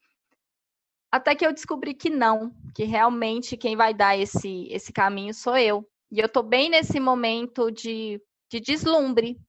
[1.13, 5.57] Até que eu descobri que não, que realmente quem vai dar esse, esse caminho sou
[5.57, 5.89] eu.
[6.13, 8.21] E eu estou bem nesse momento de,
[8.51, 9.41] de deslumbre.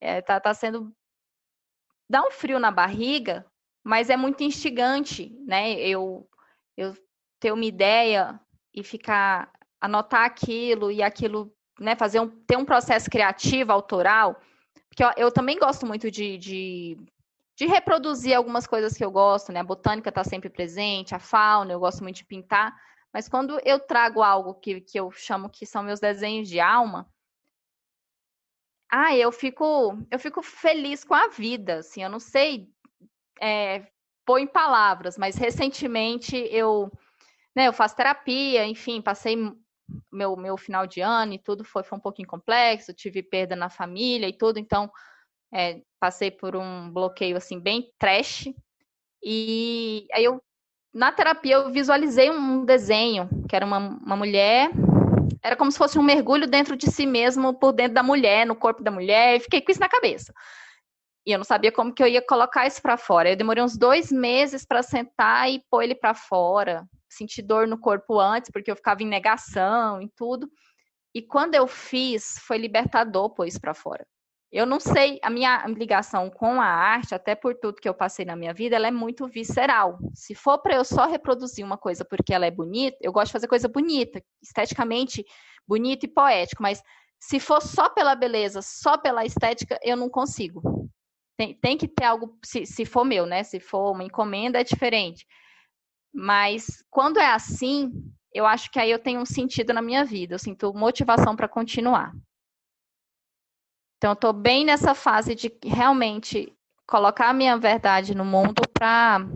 [0.00, 0.90] É, tá, tá sendo.
[2.08, 3.44] dá um frio na barriga,
[3.84, 5.74] mas é muito instigante, né?
[5.74, 6.26] Eu,
[6.74, 6.96] eu
[7.38, 8.40] ter uma ideia
[8.72, 9.52] e ficar.
[9.78, 11.94] anotar aquilo e aquilo, né?
[11.94, 14.40] Fazer um, ter um processo criativo, autoral.
[14.88, 16.96] Porque eu, eu também gosto muito de, de,
[17.58, 19.60] de, reproduzir algumas coisas que eu gosto, né?
[19.60, 22.74] A botânica está sempre presente, a fauna, eu gosto muito de pintar.
[23.14, 27.08] Mas quando eu trago algo que, que eu chamo que são meus desenhos de alma,
[28.90, 32.68] ah, eu fico, eu fico feliz com a vida, assim, eu não sei
[33.40, 33.86] é,
[34.26, 36.90] pôr em palavras, mas recentemente eu,
[37.54, 39.36] né, eu faço terapia, enfim, passei
[40.12, 43.70] meu, meu final de ano e tudo foi, foi um pouquinho complexo, tive perda na
[43.70, 44.90] família e tudo, então
[45.52, 48.48] é, passei por um bloqueio assim bem trash.
[49.22, 50.42] E aí eu
[50.94, 54.70] na terapia eu visualizei um desenho que era uma, uma mulher,
[55.42, 58.54] era como se fosse um mergulho dentro de si mesmo, por dentro da mulher, no
[58.54, 60.32] corpo da mulher, e fiquei com isso na cabeça.
[61.26, 63.30] E eu não sabia como que eu ia colocar isso para fora.
[63.30, 66.86] Eu demorei uns dois meses para sentar e pôr ele para fora.
[67.08, 70.48] Senti dor no corpo antes, porque eu ficava em negação e tudo.
[71.14, 74.06] E quando eu fiz, foi libertador pôr isso para fora.
[74.54, 78.24] Eu não sei, a minha ligação com a arte, até por tudo que eu passei
[78.24, 79.98] na minha vida, ela é muito visceral.
[80.14, 83.32] Se for para eu só reproduzir uma coisa porque ela é bonita, eu gosto de
[83.32, 85.24] fazer coisa bonita, esteticamente
[85.66, 86.80] bonita e poético, mas
[87.18, 90.88] se for só pela beleza, só pela estética, eu não consigo.
[91.36, 93.42] Tem, tem que ter algo, se, se for meu, né?
[93.42, 95.26] Se for uma encomenda, é diferente.
[96.14, 97.90] Mas quando é assim,
[98.32, 101.48] eu acho que aí eu tenho um sentido na minha vida, eu sinto motivação para
[101.48, 102.12] continuar.
[104.04, 106.52] Então, eu estou bem nessa fase de realmente
[106.86, 109.26] colocar a minha verdade no mundo para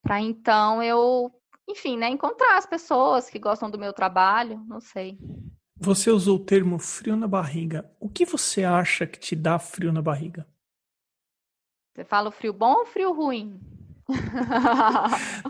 [0.00, 1.28] para então eu,
[1.68, 5.18] enfim, né, encontrar as pessoas que gostam do meu trabalho, não sei.
[5.76, 7.90] Você usou o termo frio na barriga.
[7.98, 10.46] O que você acha que te dá frio na barriga?
[11.92, 13.58] Você fala frio bom ou frio ruim?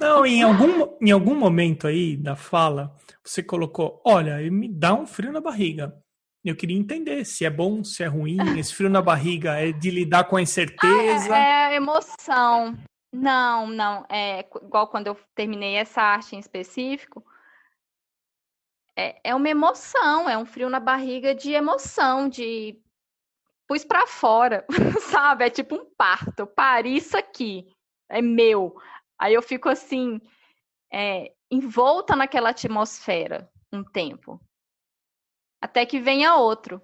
[0.00, 5.06] Não, em algum, em algum momento aí da fala, você colocou: olha, me dá um
[5.06, 5.94] frio na barriga.
[6.44, 8.36] Eu queria entender se é bom, se é ruim.
[8.58, 11.34] Esse frio na barriga é de lidar com a incerteza.
[11.34, 12.76] Ah, é, é emoção.
[13.12, 14.06] Não, não.
[14.08, 17.24] É igual quando eu terminei essa arte em específico
[19.00, 22.78] é, é uma emoção, é um frio na barriga de emoção, de
[23.66, 24.66] pus para fora,
[25.10, 25.46] sabe?
[25.46, 26.46] É tipo um parto.
[26.46, 27.66] Pari isso aqui,
[28.10, 28.76] é meu.
[29.18, 30.20] Aí eu fico assim,
[30.92, 34.38] é, envolta naquela atmosfera um tempo,
[35.60, 36.80] até que venha outro.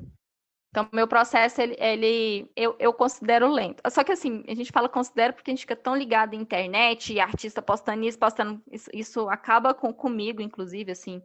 [0.70, 3.82] Então, meu processo, ele, ele eu, eu, considero lento.
[3.90, 7.14] Só que, assim, a gente fala considero porque a gente fica tão ligado à internet,
[7.14, 11.22] e artista postando isso, postando isso, isso acaba com, comigo, inclusive, assim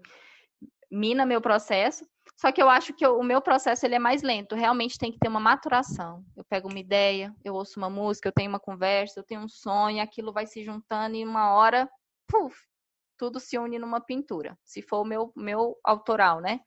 [0.92, 2.06] mina meu processo.
[2.36, 4.56] Só que eu acho que o meu processo ele é mais lento.
[4.56, 6.24] Realmente tem que ter uma maturação.
[6.36, 9.48] Eu pego uma ideia, eu ouço uma música, eu tenho uma conversa, eu tenho um
[9.48, 11.90] sonho, aquilo vai se juntando e uma hora,
[12.28, 12.56] puf,
[13.18, 14.58] tudo se une numa pintura.
[14.64, 16.60] Se for o meu, meu autoral, né?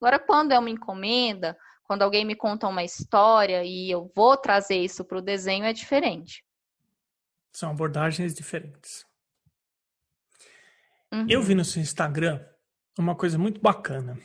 [0.00, 4.76] Agora, quando é uma encomenda, quando alguém me conta uma história e eu vou trazer
[4.76, 6.44] isso para o desenho, é diferente.
[7.52, 9.04] São abordagens diferentes.
[11.12, 11.26] Uhum.
[11.28, 12.44] Eu vi no seu Instagram
[12.98, 14.18] uma coisa muito bacana.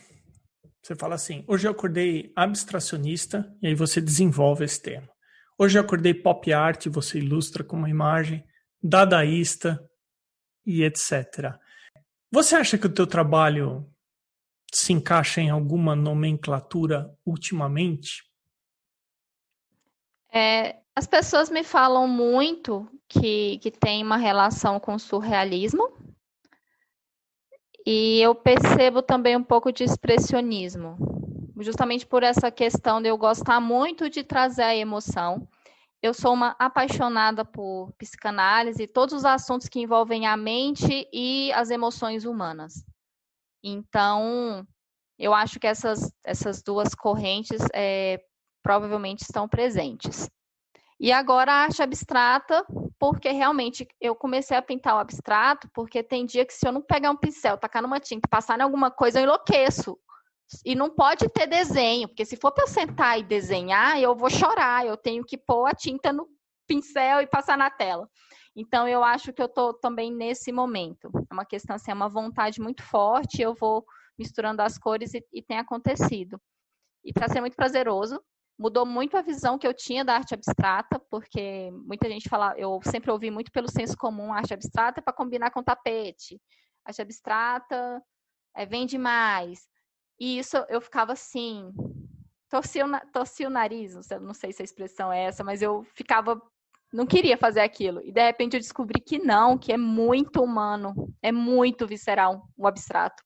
[0.81, 5.09] Você fala assim: hoje eu acordei abstracionista, e aí você desenvolve esse tema.
[5.57, 8.45] Hoje eu acordei pop art, você ilustra com uma imagem,
[8.81, 9.79] dadaísta
[10.65, 11.55] e etc.
[12.29, 13.89] Você acha que o teu trabalho
[14.77, 18.23] se encaixa em alguma nomenclatura ultimamente?
[20.31, 25.91] É, as pessoas me falam muito que, que tem uma relação com surrealismo,
[27.85, 30.95] e eu percebo também um pouco de expressionismo,
[31.59, 35.47] justamente por essa questão de eu gostar muito de trazer a emoção.
[36.01, 41.69] Eu sou uma apaixonada por psicanálise, todos os assuntos que envolvem a mente e as
[41.69, 42.85] emoções humanas.
[43.63, 44.67] Então,
[45.17, 48.19] eu acho que essas, essas duas correntes é,
[48.61, 50.29] provavelmente estão presentes.
[50.99, 52.65] E agora a arte abstrata,
[52.99, 56.81] porque realmente eu comecei a pintar o abstrato, porque tem dia que se eu não
[56.81, 59.97] pegar um pincel, tacar numa tinta, passar em alguma coisa, eu enlouqueço.
[60.63, 64.29] E não pode ter desenho, porque se for para eu sentar e desenhar, eu vou
[64.29, 66.27] chorar, eu tenho que pôr a tinta no
[66.67, 68.07] pincel e passar na tela.
[68.55, 71.09] Então eu acho que eu estou também nesse momento.
[71.29, 73.85] É uma questão assim, é uma vontade muito forte, eu vou
[74.17, 76.39] misturando as cores e, e tem acontecido.
[77.03, 78.21] E está sendo muito prazeroso
[78.57, 82.79] mudou muito a visão que eu tinha da arte abstrata, porque muita gente fala, eu
[82.83, 86.39] sempre ouvi muito pelo senso comum arte abstrata para combinar com tapete.
[86.85, 88.01] Arte abstrata
[88.55, 89.67] é, vende mais.
[90.19, 91.73] E isso eu ficava assim,
[92.49, 95.61] torcia o, torcia o nariz, não sei, não sei se a expressão é essa, mas
[95.61, 96.39] eu ficava,
[96.93, 98.01] não queria fazer aquilo.
[98.05, 102.67] E de repente eu descobri que não, que é muito humano, é muito visceral o
[102.67, 103.23] abstrato.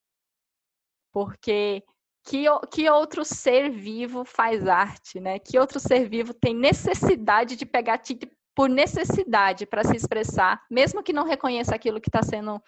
[1.11, 1.83] Porque
[2.25, 5.37] que, que outro ser vivo faz arte, né?
[5.37, 11.03] Que outro ser vivo tem necessidade de pegar tinta por necessidade para se expressar, mesmo
[11.03, 12.59] que não reconheça aquilo que está sendo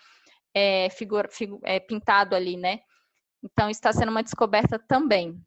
[0.54, 2.80] é, figura, figu, é, pintado ali, né?
[3.44, 5.42] Então, está sendo uma descoberta também.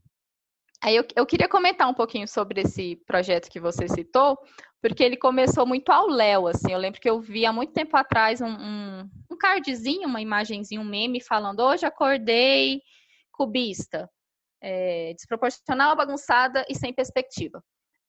[0.83, 4.37] Aí eu, eu, queria comentar um pouquinho sobre esse projeto que você citou,
[4.81, 6.73] porque ele começou muito ao Léo, assim.
[6.73, 10.81] Eu lembro que eu vi há muito tempo atrás um, um, um cardzinho, uma imagenzinha,
[10.81, 12.83] um meme falando: hoje acordei
[13.31, 14.11] cubista,
[14.61, 17.63] é, desproporcional, bagunçada e sem perspectiva.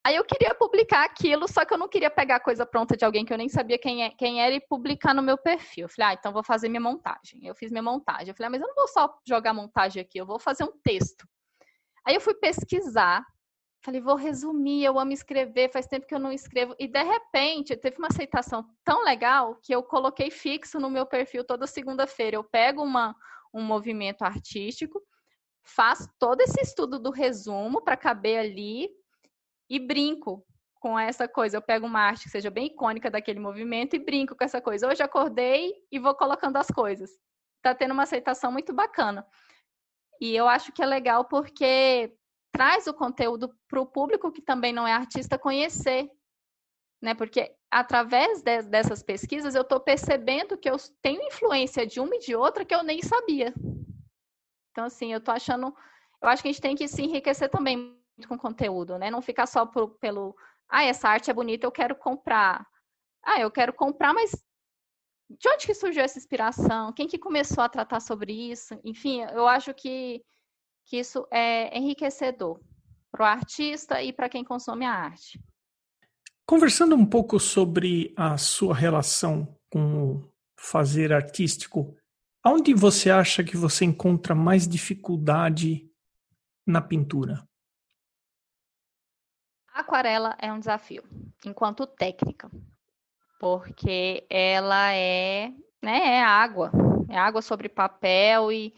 [0.04, 3.24] Aí eu queria publicar aquilo, só que eu não queria pegar coisa pronta de alguém
[3.24, 5.84] que eu nem sabia quem, é, quem era e publicar no meu perfil.
[5.84, 7.46] Eu falei, ah, então vou fazer minha montagem.
[7.46, 8.28] Eu fiz minha montagem.
[8.28, 10.72] Eu falei, ah, mas eu não vou só jogar montagem aqui, eu vou fazer um
[10.82, 11.26] texto.
[12.06, 13.24] Aí eu fui pesquisar,
[13.82, 16.74] falei, vou resumir, eu amo escrever, faz tempo que eu não escrevo.
[16.78, 21.44] E de repente, teve uma aceitação tão legal que eu coloquei fixo no meu perfil
[21.44, 22.36] toda segunda-feira.
[22.36, 23.14] Eu pego uma,
[23.52, 25.02] um movimento artístico,
[25.62, 28.88] faço todo esse estudo do resumo para caber ali
[29.68, 30.44] e brinco
[30.80, 31.56] com essa coisa.
[31.56, 34.86] Eu pego uma arte que seja bem icônica daquele movimento e brinco com essa coisa.
[34.88, 37.10] Hoje acordei e vou colocando as coisas.
[37.62, 39.26] Tá tendo uma aceitação muito bacana.
[40.20, 42.16] E eu acho que é legal porque
[42.52, 46.08] traz o conteúdo para o público que também não é artista conhecer.
[47.02, 47.14] Né?
[47.14, 52.20] Porque através de, dessas pesquisas eu estou percebendo que eu tenho influência de uma e
[52.20, 53.52] de outra que eu nem sabia.
[54.70, 55.74] Então, assim, eu estou achando.
[56.22, 57.96] Eu acho que a gente tem que se enriquecer também
[58.28, 59.10] com conteúdo, né?
[59.10, 60.34] Não ficar só por, pelo.
[60.68, 62.66] Ah, essa arte é bonita, eu quero comprar.
[63.24, 64.32] Ah, eu quero comprar, mas
[65.28, 66.92] de onde que surgiu essa inspiração?
[66.92, 68.78] Quem que começou a tratar sobre isso?
[68.84, 70.22] Enfim, eu acho que,
[70.84, 72.60] que isso é enriquecedor
[73.10, 75.40] para o artista e para quem consome a arte.
[76.46, 81.96] Conversando um pouco sobre a sua relação com o fazer artístico,
[82.44, 85.90] onde você acha que você encontra mais dificuldade
[86.66, 87.48] na pintura?
[89.72, 91.02] A aquarela é um desafio,
[91.44, 92.50] enquanto técnica
[93.44, 95.52] porque ela é,
[95.82, 96.72] né, é água,
[97.10, 98.72] é água sobre papel e,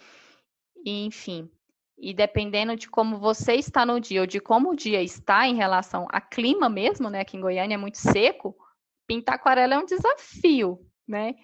[0.84, 1.48] e enfim.
[1.96, 5.54] E dependendo de como você está no dia ou de como o dia está em
[5.54, 7.20] relação a clima mesmo, né?
[7.20, 8.56] Aqui em Goiânia é muito seco,
[9.06, 11.36] pintar aquarela é um desafio, né?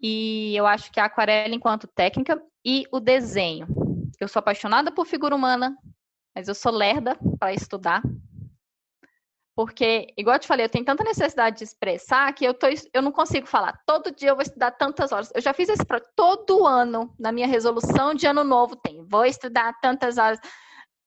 [0.00, 3.66] E eu acho que a aquarela, enquanto técnica, e o desenho.
[4.20, 5.76] Eu sou apaixonada por figura humana,
[6.32, 8.02] mas eu sou lerda para estudar.
[9.56, 13.00] Porque, igual eu te falei, eu tenho tanta necessidade de expressar que eu, tô, eu
[13.00, 13.80] não consigo falar.
[13.86, 15.32] Todo dia eu vou estudar tantas horas.
[15.34, 19.02] Eu já fiz isso para todo ano, na minha resolução de ano novo tem.
[19.06, 20.38] Vou estudar tantas horas.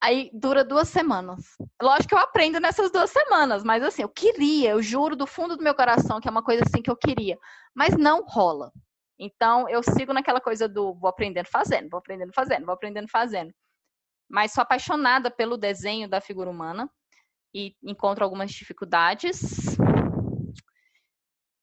[0.01, 1.43] Aí dura duas semanas.
[1.79, 5.55] Lógico que eu aprendo nessas duas semanas, mas assim, eu queria, eu juro do fundo
[5.55, 7.37] do meu coração que é uma coisa assim que eu queria.
[7.75, 8.71] Mas não rola.
[9.19, 13.53] Então, eu sigo naquela coisa do vou aprendendo fazendo, vou aprendendo fazendo, vou aprendendo fazendo.
[14.27, 16.89] Mas sou apaixonada pelo desenho da figura humana
[17.53, 19.77] e encontro algumas dificuldades.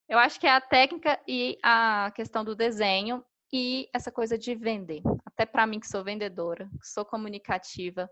[0.09, 4.55] Eu acho que é a técnica e a questão do desenho e essa coisa de
[4.55, 5.03] vender.
[5.25, 8.09] Até para mim que sou vendedora, que sou comunicativa,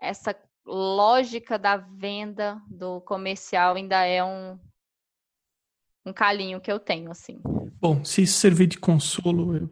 [0.00, 4.58] essa lógica da venda do comercial ainda é um
[6.06, 7.40] um calinho que eu tenho assim.
[7.80, 9.70] Bom, se isso servir de consolo, eu,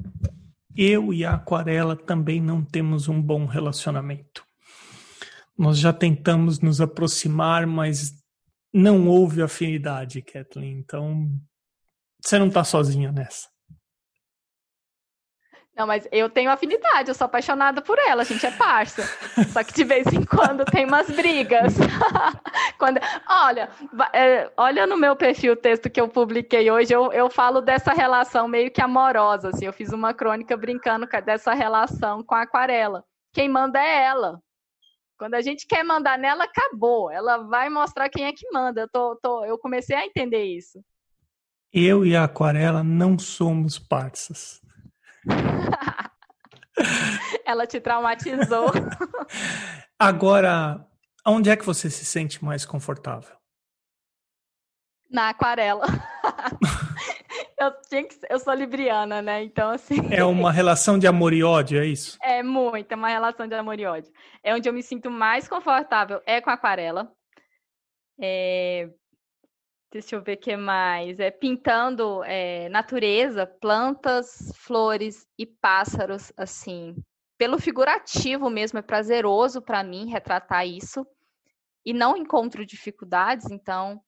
[0.75, 4.43] eu e a aquarela também não temos um bom relacionamento.
[5.57, 8.13] Nós já tentamos nos aproximar, mas
[8.73, 10.79] não houve afinidade, Kathleen.
[10.79, 11.31] Então,
[12.23, 13.53] você não está sozinha nessa.
[15.75, 19.03] Não, mas eu tenho afinidade, eu sou apaixonada por ela, a gente é parça.
[19.51, 21.73] Só que de vez em quando tem umas brigas.
[22.79, 23.71] quando, olha,
[24.13, 27.93] é, olha no meu perfil o texto que eu publiquei hoje, eu, eu falo dessa
[27.93, 33.03] relação meio que amorosa, assim, eu fiz uma crônica brincando dessa relação com a aquarela.
[33.33, 34.43] Quem manda é ela.
[35.23, 37.09] Quando a gente quer mandar nela, acabou.
[37.09, 38.81] Ela vai mostrar quem é que manda.
[38.81, 40.85] Eu, tô, tô, eu comecei a entender isso.
[41.73, 44.61] Eu e a aquarela não somos parças.
[47.47, 48.73] Ela te traumatizou.
[49.97, 50.85] Agora,
[51.25, 53.37] onde é que você se sente mais confortável?
[55.09, 55.87] Na aquarela.
[57.63, 59.43] eu, tinha que, eu sou libriana, né?
[59.43, 59.97] Então, assim.
[60.11, 62.19] É uma relação de amor e ódio, é isso?
[62.23, 64.13] É muito, é uma relação de amor e ódio.
[64.43, 67.11] É onde eu me sinto mais confortável, é com aquarela.
[68.21, 68.91] É...
[69.93, 71.21] Deixa eu ver o que mais.
[71.21, 76.97] É pintando é, natureza, plantas, flores e pássaros, assim.
[77.37, 81.07] Pelo figurativo mesmo, é prazeroso para mim retratar isso.
[81.85, 84.01] E não encontro dificuldades, então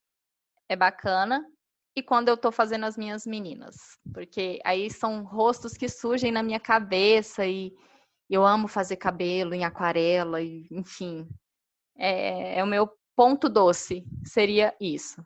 [0.68, 1.44] é bacana
[1.97, 3.76] e quando eu estou fazendo as minhas meninas,
[4.12, 7.72] porque aí são rostos que surgem na minha cabeça e,
[8.28, 11.28] Eu amo fazer cabelo em aquarela, e, enfim.
[11.97, 15.22] É, é o meu ponto doce, seria isso.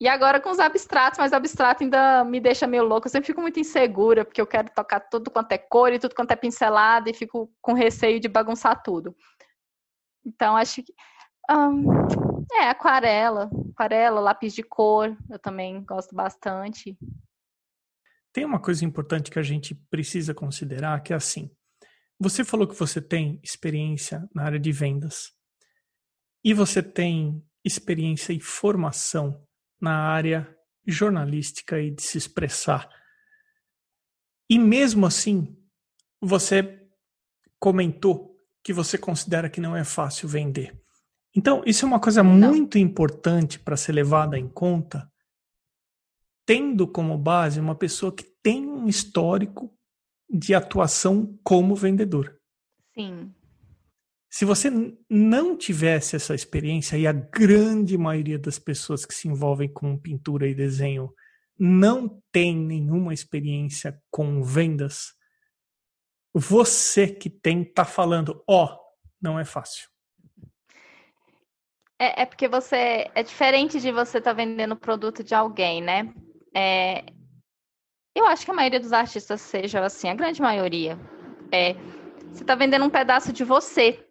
[0.00, 3.06] E agora com os abstratos, mas abstrato ainda me deixa meio louco.
[3.06, 6.14] Eu sempre fico muito insegura, porque eu quero tocar tudo quanto é cor e tudo
[6.14, 9.14] quanto é pincelado, e fico com receio de bagunçar tudo.
[10.24, 10.94] Então, acho que.
[11.50, 13.50] Um, é, aquarela.
[13.72, 16.96] Aquarela, lápis de cor, eu também gosto bastante.
[18.32, 21.50] Tem uma coisa importante que a gente precisa considerar, que é assim.
[22.18, 25.32] Você falou que você tem experiência na área de vendas.
[26.44, 29.46] E você tem experiência e formação
[29.80, 32.88] na área jornalística e de se expressar.
[34.48, 35.56] E mesmo assim,
[36.20, 36.80] você
[37.58, 40.79] comentou que você considera que não é fácil vender.
[41.34, 42.50] Então, isso é uma coisa não.
[42.50, 45.10] muito importante para ser levada em conta,
[46.44, 49.72] tendo como base uma pessoa que tem um histórico
[50.28, 52.36] de atuação como vendedor.
[52.94, 53.32] Sim.
[54.28, 54.70] Se você
[55.08, 60.48] não tivesse essa experiência, e a grande maioria das pessoas que se envolvem com pintura
[60.48, 61.12] e desenho
[61.58, 65.14] não tem nenhuma experiência com vendas,
[66.32, 68.78] você que tem tá falando, ó, oh,
[69.20, 69.88] não é fácil.
[72.00, 76.10] É, é, porque você é diferente de você estar tá vendendo produto de alguém, né?
[76.56, 77.04] É,
[78.14, 80.98] eu acho que a maioria dos artistas seja assim, a grande maioria.
[81.52, 81.74] É,
[82.32, 84.02] você está vendendo um pedaço de você.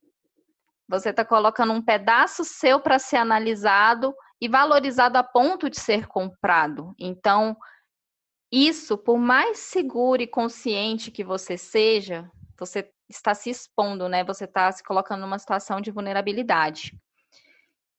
[0.87, 6.05] Você está colocando um pedaço seu para ser analisado e valorizado a ponto de ser
[6.05, 6.93] comprado.
[6.99, 7.57] Então,
[8.51, 14.23] isso, por mais seguro e consciente que você seja, você está se expondo, né?
[14.25, 16.95] Você está se colocando numa situação de vulnerabilidade.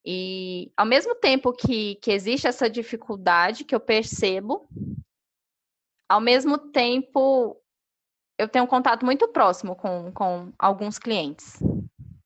[0.05, 4.67] E ao mesmo tempo que, que existe essa dificuldade que eu percebo,
[6.09, 7.57] ao mesmo tempo
[8.39, 11.59] eu tenho um contato muito próximo com, com alguns clientes.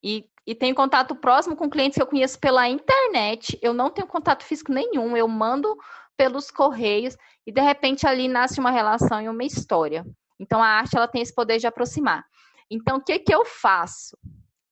[0.03, 3.59] E e tenho contato próximo com clientes que eu conheço pela internet.
[3.62, 5.77] Eu não tenho contato físico nenhum, eu mando
[6.16, 7.16] pelos correios
[7.47, 10.05] e de repente ali nasce uma relação e uma história.
[10.39, 12.25] Então a arte ela tem esse poder de aproximar.
[12.70, 14.18] Então o que que eu faço?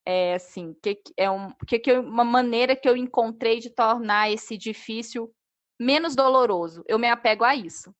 [0.05, 4.59] É assim, que é um, que que uma maneira que eu encontrei de tornar esse
[4.59, 5.32] difícil
[5.78, 6.82] menos doloroso.
[6.86, 7.94] Eu me apego a isso.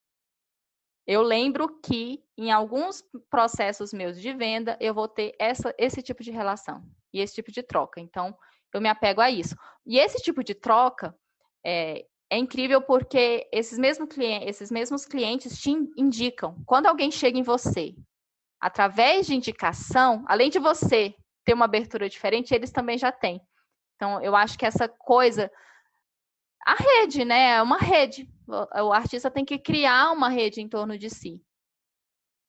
[1.07, 6.22] Eu lembro que em alguns processos meus de venda eu vou ter essa, esse tipo
[6.22, 6.82] de relação
[7.12, 8.00] e esse tipo de troca.
[8.00, 8.36] Então,
[8.72, 9.57] eu me apego a isso.
[9.84, 11.14] E esse tipo de troca
[11.64, 13.78] é, é incrível porque esses,
[14.09, 16.57] clientes, esses mesmos clientes te indicam.
[16.64, 17.94] Quando alguém chega em você,
[18.61, 21.14] através de indicação, além de você
[21.45, 23.40] ter uma abertura diferente, eles também já têm.
[23.97, 25.51] Então, eu acho que essa coisa.
[26.64, 27.57] A rede, né?
[27.57, 28.28] É uma rede.
[28.47, 31.43] O artista tem que criar uma rede em torno de si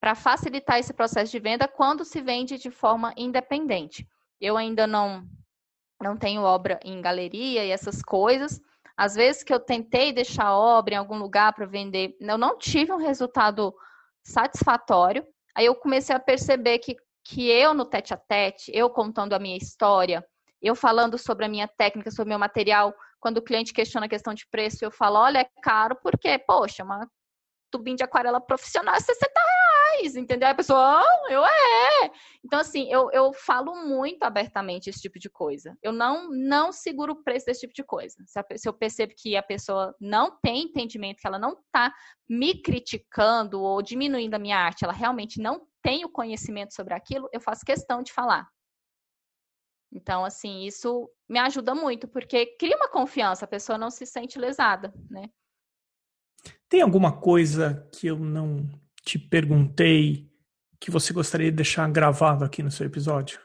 [0.04, 4.06] para facilitar esse processo de venda quando se vende de forma independente.
[4.38, 5.26] Eu ainda não
[6.02, 8.62] não tenho obra em galeria e essas coisas.
[8.98, 12.91] Às vezes que eu tentei deixar obra em algum lugar para vender, eu não tive
[12.91, 13.74] um resultado
[14.22, 15.26] satisfatório.
[15.56, 19.39] Aí eu comecei a perceber que, que eu no tete a tete, eu contando a
[19.39, 20.26] minha história,
[20.61, 24.09] eu falando sobre a minha técnica, sobre o meu material, quando o cliente questiona a
[24.09, 27.07] questão de preço, eu falo, olha, é caro porque, poxa, uma
[27.71, 29.32] tubinho de aquarela profissional é 60
[29.93, 30.47] reais, entendeu?
[30.47, 32.11] a pessoa, oh, eu é.
[32.45, 35.76] Então, assim, eu, eu falo muito abertamente esse tipo de coisa.
[35.82, 38.15] Eu não, não seguro o preço desse tipo de coisa.
[38.26, 41.91] Se, a, se eu percebo que a pessoa não tem entendimento, que ela não está
[42.30, 47.29] me criticando ou diminuindo a minha arte, ela realmente não tem o conhecimento sobre aquilo,
[47.31, 48.49] eu faço questão de falar.
[49.91, 54.39] Então, assim, isso me ajuda muito, porque cria uma confiança, a pessoa não se sente
[54.39, 55.29] lesada, né?
[56.67, 58.67] Tem alguma coisa que eu não
[59.03, 60.27] te perguntei
[60.79, 63.39] que você gostaria de deixar gravado aqui no seu episódio?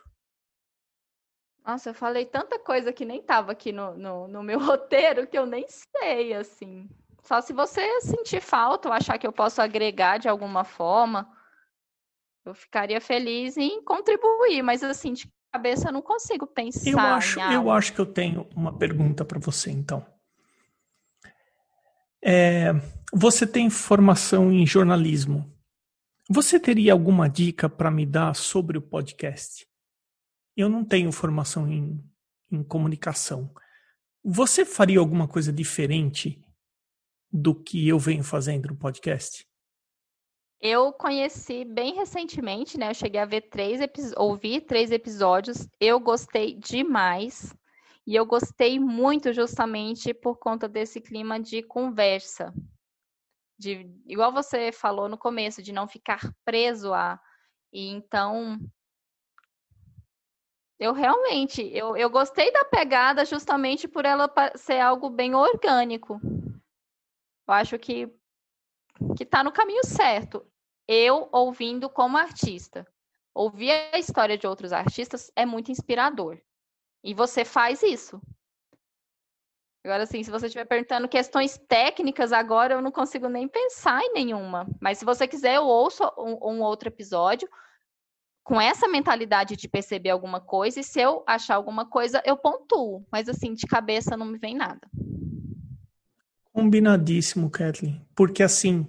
[1.64, 5.38] Nossa, eu falei tanta coisa que nem estava aqui no, no, no, meu roteiro que
[5.38, 6.88] eu nem sei, assim.
[7.22, 11.30] Só se você sentir falta ou achar que eu posso agregar de alguma forma,
[12.44, 16.90] eu ficaria feliz em contribuir, mas assim, de cabeça eu não consigo pensar.
[16.90, 20.04] Eu acho, eu acho que eu tenho uma pergunta para você, então.
[22.22, 22.72] É,
[23.12, 25.50] você tem formação em jornalismo.
[26.28, 29.66] Você teria alguma dica para me dar sobre o podcast?
[30.56, 32.04] Eu não tenho formação em,
[32.50, 33.50] em comunicação.
[34.22, 36.44] Você faria alguma coisa diferente
[37.32, 39.47] do que eu venho fazendo no podcast?
[40.60, 42.90] Eu conheci bem recentemente, né?
[42.90, 43.80] Eu cheguei a ver três
[44.16, 45.68] ouvir três episódios.
[45.80, 47.54] Eu gostei demais.
[48.06, 52.52] E eu gostei muito justamente por conta desse clima de conversa.
[53.58, 57.20] De, igual você falou no começo, de não ficar preso a.
[57.72, 58.58] E então,
[60.78, 66.20] Eu realmente, eu, eu gostei da pegada justamente por ela ser algo bem orgânico.
[67.48, 68.08] Eu acho que
[69.16, 70.46] que está no caminho certo.
[70.86, 72.86] Eu ouvindo como artista,
[73.34, 76.40] ouvir a história de outros artistas é muito inspirador.
[77.04, 78.20] E você faz isso.
[79.84, 84.12] Agora, assim, se você estiver perguntando questões técnicas agora, eu não consigo nem pensar em
[84.12, 84.66] nenhuma.
[84.80, 87.48] Mas se você quiser, eu ouço um, um outro episódio
[88.42, 93.06] com essa mentalidade de perceber alguma coisa, e se eu achar alguma coisa, eu pontuo.
[93.12, 94.80] Mas, assim, de cabeça não me vem nada.
[96.58, 98.04] Combinadíssimo, Kathleen.
[98.16, 98.84] Porque, assim,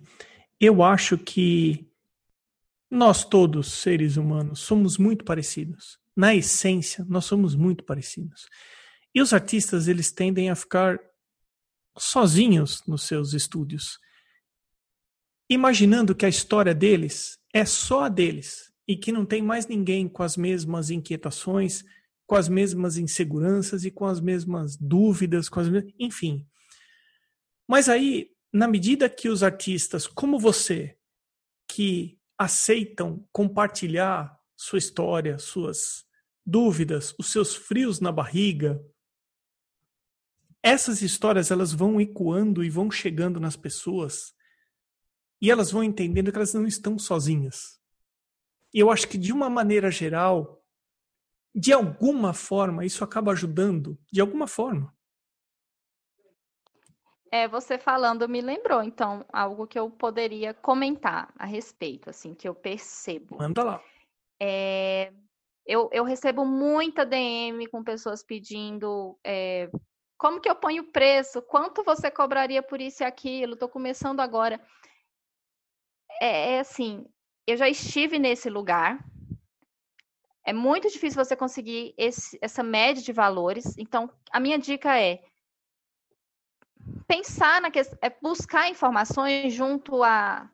[0.59, 1.87] eu acho que
[2.89, 5.99] nós todos, seres humanos, somos muito parecidos.
[6.17, 8.49] Na essência, nós somos muito parecidos.
[9.13, 10.99] E os artistas, eles tendem a ficar
[11.95, 13.99] sozinhos nos seus estúdios,
[15.47, 20.07] imaginando que a história deles é só a deles e que não tem mais ninguém
[20.07, 21.83] com as mesmas inquietações,
[22.25, 25.93] com as mesmas inseguranças e com as mesmas dúvidas, com as mesmas...
[25.99, 26.48] enfim.
[27.69, 30.97] Mas aí, na medida que os artistas, como você,
[31.67, 36.03] que aceitam compartilhar sua história, suas
[36.43, 38.83] dúvidas, os seus frios na barriga,
[40.63, 44.33] essas histórias elas vão ecoando e vão chegando nas pessoas
[45.39, 47.79] e elas vão entendendo que elas não estão sozinhas.
[48.73, 50.65] E eu acho que de uma maneira geral,
[51.53, 54.91] de alguma forma, isso acaba ajudando, de alguma forma.
[57.31, 62.47] É, você falando me lembrou, então, algo que eu poderia comentar a respeito, assim, que
[62.47, 63.37] eu percebo.
[63.37, 63.83] Manda lá.
[64.41, 65.13] É,
[65.65, 69.69] eu, eu recebo muita DM com pessoas pedindo é,
[70.19, 71.41] como que eu ponho o preço?
[71.41, 73.53] Quanto você cobraria por isso e aquilo?
[73.53, 74.59] Estou começando agora.
[76.21, 77.05] É, é assim,
[77.47, 78.99] eu já estive nesse lugar.
[80.45, 83.77] É muito difícil você conseguir esse, essa média de valores.
[83.77, 85.23] Então, a minha dica é
[87.09, 90.47] pensar na questão, é buscar informações junto a,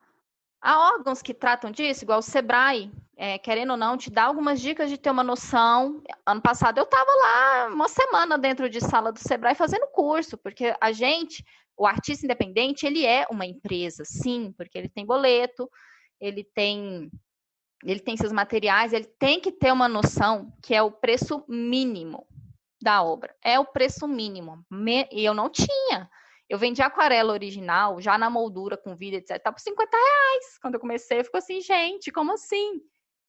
[0.62, 4.62] a órgãos que tratam disso, igual o Sebrae, é, querendo ou não, te dá algumas
[4.62, 6.01] dicas de ter uma noção.
[6.26, 10.74] Ano passado eu estava lá uma semana dentro de sala do Sebrae fazendo curso, porque
[10.80, 11.43] a gente,
[11.78, 15.70] o artista independente, ele é uma empresa, sim, porque ele tem boleto,
[16.22, 17.12] ele tem
[17.84, 22.26] ele tem seus materiais, ele tem que ter uma noção que é o preço mínimo
[22.82, 23.36] da obra.
[23.43, 24.66] É o preço mínimo.
[25.12, 26.10] E eu não tinha.
[26.49, 29.41] Eu vendi aquarela original, já na moldura, com vida, etc.
[29.43, 30.57] Por 50 reais.
[30.61, 32.81] Quando eu comecei, eu fico assim, gente, como assim?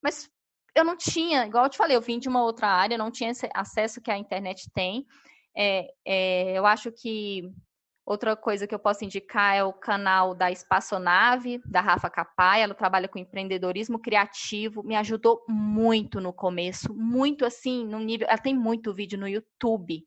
[0.02, 0.30] Mas
[0.74, 3.30] eu não tinha, igual eu te falei, eu vim de uma outra área, não tinha
[3.30, 5.06] esse acesso que a internet tem.
[5.56, 7.50] É, é, eu acho que
[8.04, 12.60] outra coisa que eu posso indicar é o canal da Espaçonave, da Rafa Capai.
[12.60, 18.28] Ela trabalha com empreendedorismo criativo, me ajudou muito no começo, muito assim, no nível.
[18.28, 20.04] Ela tem muito vídeo no YouTube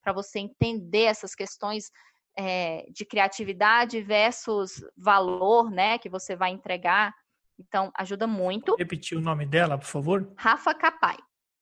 [0.00, 1.90] para você entender essas questões
[2.36, 7.14] é, de criatividade versus valor, né, que você vai entregar.
[7.58, 8.74] Então, ajuda muito.
[8.76, 10.32] Repetir o nome dela, por favor?
[10.36, 11.16] Rafa Capai.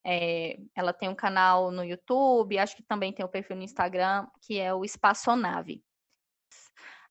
[0.05, 4.27] É, ela tem um canal no YouTube, acho que também tem um perfil no Instagram,
[4.41, 5.83] que é o Espaçonave.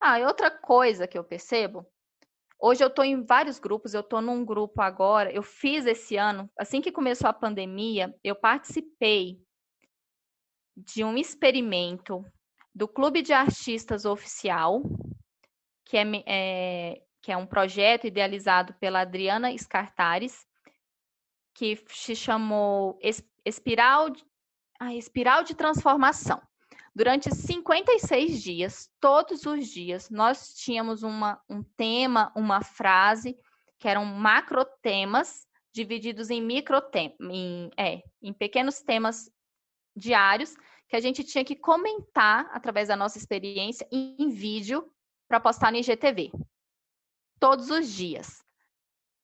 [0.01, 1.85] Ah, e outra coisa que eu percebo,
[2.59, 6.49] hoje eu estou em vários grupos, eu estou num grupo agora, eu fiz esse ano,
[6.57, 9.39] assim que começou a pandemia, eu participei
[10.75, 12.25] de um experimento
[12.79, 14.81] do Clube de Artistas Oficial,
[15.83, 20.47] que é, é que é um projeto idealizado pela Adriana Scartares,
[21.53, 22.97] que se chamou
[23.43, 24.23] Espiral de,
[24.97, 26.41] Espiral de Transformação.
[26.95, 33.37] Durante 56 dias, todos os dias, nós tínhamos uma, um tema, uma frase,
[33.77, 39.29] que eram macrotemas divididos em microtemas, em, é, em pequenos temas
[39.93, 40.55] diários,
[40.89, 44.91] que a gente tinha que comentar através da nossa experiência em, vídeo
[45.27, 46.31] para postar no IGTV
[47.39, 48.43] todos os dias.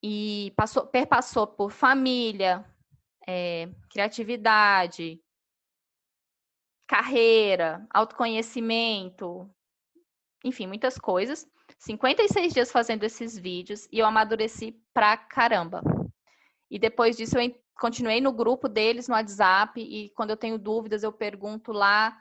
[0.01, 2.63] E passou, perpassou por família,
[3.28, 5.20] é, criatividade,
[6.88, 9.49] carreira, autoconhecimento,
[10.43, 11.47] enfim, muitas coisas.
[11.80, 15.82] 56 dias fazendo esses vídeos e eu amadureci pra caramba.
[16.70, 21.03] E depois disso eu continuei no grupo deles no WhatsApp e quando eu tenho dúvidas
[21.03, 22.18] eu pergunto lá.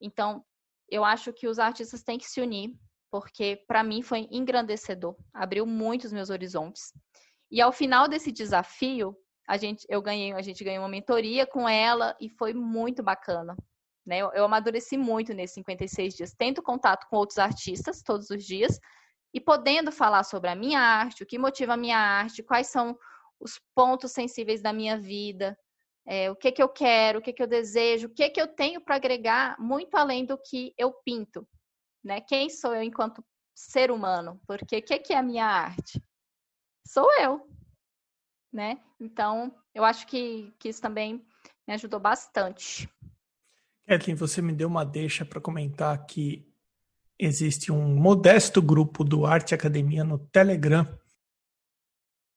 [0.00, 0.44] Então,
[0.88, 2.74] eu acho que os artistas têm que se unir
[3.14, 6.92] porque para mim foi engrandecedor, abriu muitos meus horizontes.
[7.48, 9.16] E ao final desse desafio,
[9.46, 13.54] a gente, eu ganhei, a gente ganhou uma mentoria com ela e foi muito bacana.
[14.04, 14.18] Né?
[14.18, 18.80] Eu, eu amadureci muito nesses 56 dias, tendo contato com outros artistas todos os dias
[19.32, 22.98] e podendo falar sobre a minha arte, o que motiva a minha arte, quais são
[23.40, 25.58] os pontos sensíveis da minha vida,
[26.06, 28.48] é, o que que eu quero, o que que eu desejo, o que que eu
[28.48, 31.46] tenho para agregar muito além do que eu pinto,
[32.02, 32.20] né?
[32.20, 33.24] Quem sou eu enquanto
[33.54, 34.40] ser humano?
[34.46, 36.02] Porque o que que é a minha arte?
[36.86, 37.48] Sou eu,
[38.52, 38.80] né?
[39.00, 41.26] Então, eu acho que, que isso também
[41.66, 42.88] me ajudou bastante.
[43.86, 46.46] Kathleen, você me deu uma deixa para comentar que
[47.18, 50.86] existe um modesto grupo do Arte Academia no Telegram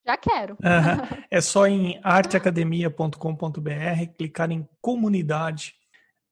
[0.08, 0.54] já quero.
[0.54, 1.24] Uhum.
[1.30, 5.76] É só em arteacademia.com.br, clicar em comunidade.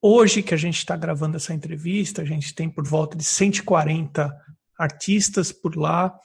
[0.01, 4.33] Hoje que a gente está gravando essa entrevista, a gente tem por volta de 140
[4.79, 6.17] artistas por lá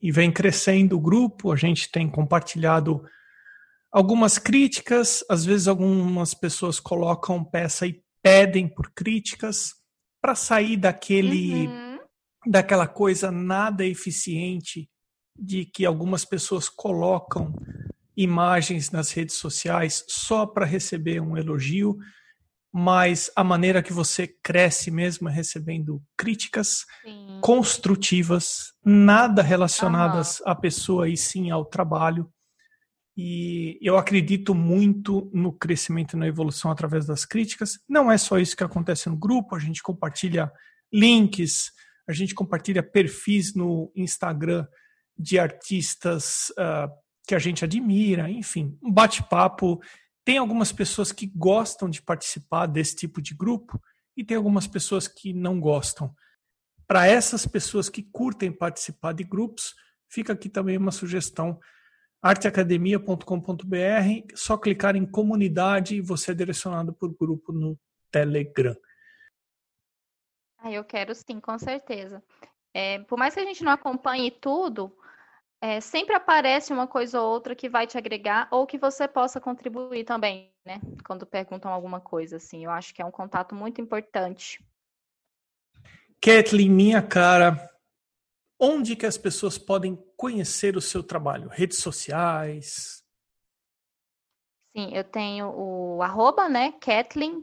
[0.00, 1.52] e vem crescendo o grupo.
[1.52, 3.02] A gente tem compartilhado
[3.90, 9.74] algumas críticas, às vezes algumas pessoas colocam peça e pedem por críticas
[10.20, 11.98] para sair daquele uhum.
[12.46, 14.90] daquela coisa nada eficiente
[15.38, 17.54] de que algumas pessoas colocam
[18.16, 21.96] imagens nas redes sociais só para receber um elogio,
[22.72, 27.38] mas a maneira que você cresce mesmo é recebendo críticas sim.
[27.40, 30.48] construtivas, nada relacionadas uhum.
[30.48, 32.28] à pessoa e sim ao trabalho.
[33.16, 37.78] E eu acredito muito no crescimento e na evolução através das críticas.
[37.88, 40.52] Não é só isso que acontece no grupo, a gente compartilha
[40.92, 41.72] links,
[42.08, 44.66] a gente compartilha perfis no Instagram
[45.18, 46.90] de artistas uh,
[47.26, 49.80] que a gente admira, enfim, um bate-papo.
[50.24, 53.80] Tem algumas pessoas que gostam de participar desse tipo de grupo
[54.16, 56.14] e tem algumas pessoas que não gostam.
[56.86, 59.74] Para essas pessoas que curtem participar de grupos,
[60.08, 61.58] fica aqui também uma sugestão
[62.20, 67.78] arteacademia.com.br, só clicar em comunidade e você é direcionado por grupo no
[68.10, 68.76] Telegram.
[70.58, 72.22] Ah, eu quero sim, com certeza.
[72.74, 74.92] É, por mais que a gente não acompanhe tudo,
[75.60, 79.40] é, sempre aparece uma coisa ou outra que vai te agregar ou que você possa
[79.40, 80.80] contribuir também, né?
[81.04, 82.64] Quando perguntam alguma coisa, assim.
[82.64, 84.64] Eu acho que é um contato muito importante.
[86.20, 87.70] Kathleen, minha cara,
[88.58, 91.48] onde que as pessoas podem conhecer o seu trabalho?
[91.48, 93.02] Redes sociais?
[94.76, 96.72] Sim, eu tenho o arroba, né?
[96.80, 97.42] Kathleen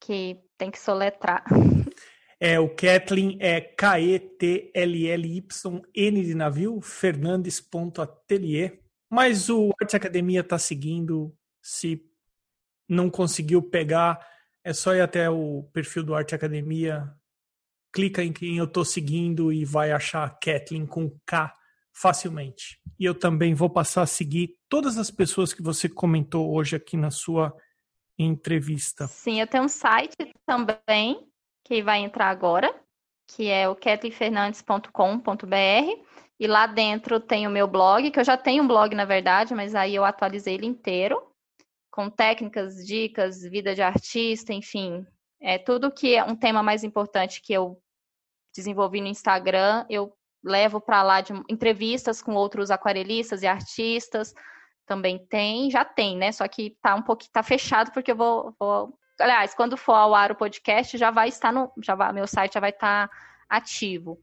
[0.00, 1.44] que tem que soletrar.
[2.40, 4.14] É, o Kathleen é K-E-T-L-L-Y-N
[6.24, 8.78] de navio, fernandes.atelier.
[9.10, 11.34] Mas o Arte Academia está seguindo.
[11.60, 12.04] Se
[12.88, 14.24] não conseguiu pegar,
[14.62, 17.12] é só ir até o perfil do Arte Academia,
[17.92, 21.52] clica em quem eu estou seguindo e vai achar a Kathleen com K
[21.92, 22.80] facilmente.
[22.98, 26.96] E eu também vou passar a seguir todas as pessoas que você comentou hoje aqui
[26.96, 27.52] na sua
[28.16, 29.08] entrevista.
[29.08, 30.16] Sim, eu tenho um site
[30.46, 31.27] também
[31.68, 32.74] que vai entrar agora,
[33.26, 36.08] que é o ketlinfernandes.com.br.
[36.40, 39.54] E lá dentro tem o meu blog, que eu já tenho um blog, na verdade,
[39.54, 41.22] mas aí eu atualizei ele inteiro,
[41.90, 45.04] com técnicas, dicas, vida de artista, enfim.
[45.40, 47.78] É tudo que é um tema mais importante que eu
[48.56, 50.12] desenvolvi no Instagram, eu
[50.42, 54.32] levo para lá de entrevistas com outros aquarelistas e artistas.
[54.86, 56.32] Também tem, já tem, né?
[56.32, 60.14] Só que tá um pouquinho tá fechado porque eu vou, vou aliás, quando for ao
[60.14, 61.70] ar o podcast, já vai estar no.
[61.82, 63.10] Já vai, meu site já vai estar
[63.48, 64.18] ativo.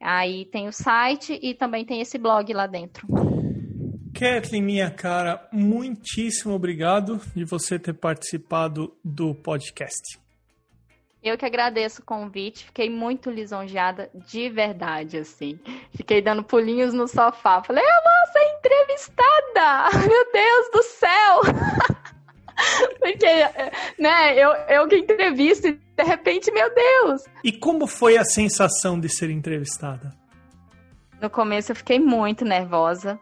[0.00, 3.06] Aí tem o site e também tem esse blog lá dentro.
[4.14, 10.18] Kathleen, minha cara, muitíssimo obrigado de você ter participado do podcast.
[11.22, 15.58] Eu que agradeço o convite, fiquei muito lisonjeada, de verdade, assim.
[15.94, 17.62] Fiquei dando pulinhos no sofá.
[17.62, 19.88] Falei, vou ser entrevistada!
[20.06, 21.40] Meu Deus do céu!
[23.00, 23.26] Porque,
[23.98, 27.22] né, eu, eu que entrevisto e de repente, meu Deus.
[27.42, 30.12] E como foi a sensação de ser entrevistada?
[31.20, 33.18] No começo eu fiquei muito nervosa.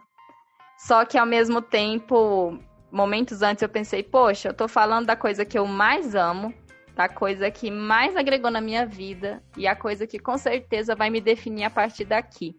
[0.77, 2.59] Só que ao mesmo tempo,
[2.91, 6.53] momentos antes eu pensei, poxa, eu tô falando da coisa que eu mais amo,
[6.95, 11.09] da coisa que mais agregou na minha vida e a coisa que com certeza vai
[11.09, 12.55] me definir a partir daqui.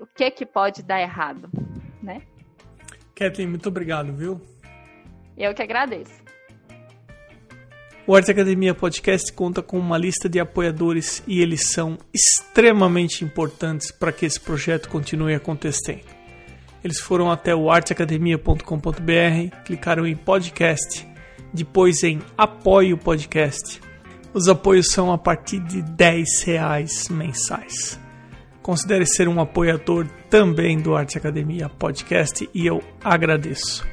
[0.00, 1.50] O que que pode dar errado,
[2.02, 2.22] né?
[3.14, 4.40] Kathleen, muito obrigado, viu?
[5.38, 6.28] Eu que agradeço.
[8.04, 13.92] O Arte Academia Podcast conta com uma lista de apoiadores e eles são extremamente importantes
[13.92, 16.06] para que esse projeto continue acontecendo.
[16.82, 21.06] Eles foram até o arteacademia.com.br, clicaram em podcast,
[21.52, 23.80] depois em apoie o podcast.
[24.32, 28.00] Os apoios são a partir de 10 reais mensais.
[28.62, 33.86] Considere ser um apoiador também do Arte Academia Podcast e eu agradeço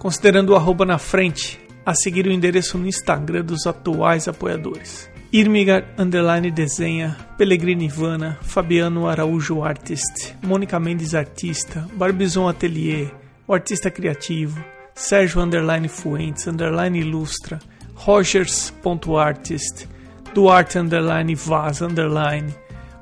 [0.00, 5.10] considerando o arroba na frente, a seguir o endereço no Instagram dos atuais apoiadores.
[5.30, 13.14] Irmigar Underline Desenha, Pellegrini Ivana, Fabiano Araújo Artist, Mônica Mendes Artista, Barbizon Atelier,
[13.46, 14.58] o Artista Criativo,
[14.94, 17.60] Sérgio Underline Fuentes, Underline Ilustra,
[17.94, 19.86] Rogers.artist,
[20.34, 22.54] Duarte Underline Vaz Underline,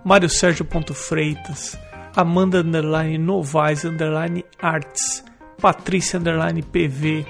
[0.04, 1.78] Mário Sérgio Freitas,
[2.16, 5.27] Amanda Underline Novaes Underline Arts,
[5.60, 7.26] Patrícia Underline PV,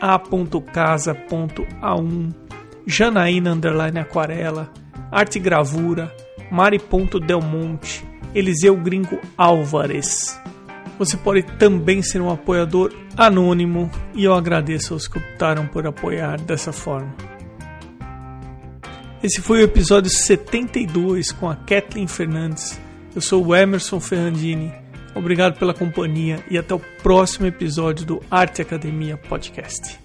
[0.00, 1.14] A.casa.a1,
[2.86, 4.72] Janaína Underline Aquarela,
[5.10, 6.14] Arte Gravura,
[6.50, 8.04] Mari.delmonte,
[8.34, 10.40] Eliseu Gringo Álvares.
[10.98, 16.40] Você pode também ser um apoiador anônimo e eu agradeço aos que optaram por apoiar
[16.40, 17.14] dessa forma.
[19.22, 22.80] Esse foi o episódio 72 com a Kathleen Fernandes.
[23.14, 24.72] Eu sou o Emerson Ferrandini.
[25.18, 29.98] Obrigado pela companhia e até o próximo episódio do Arte Academia Podcast.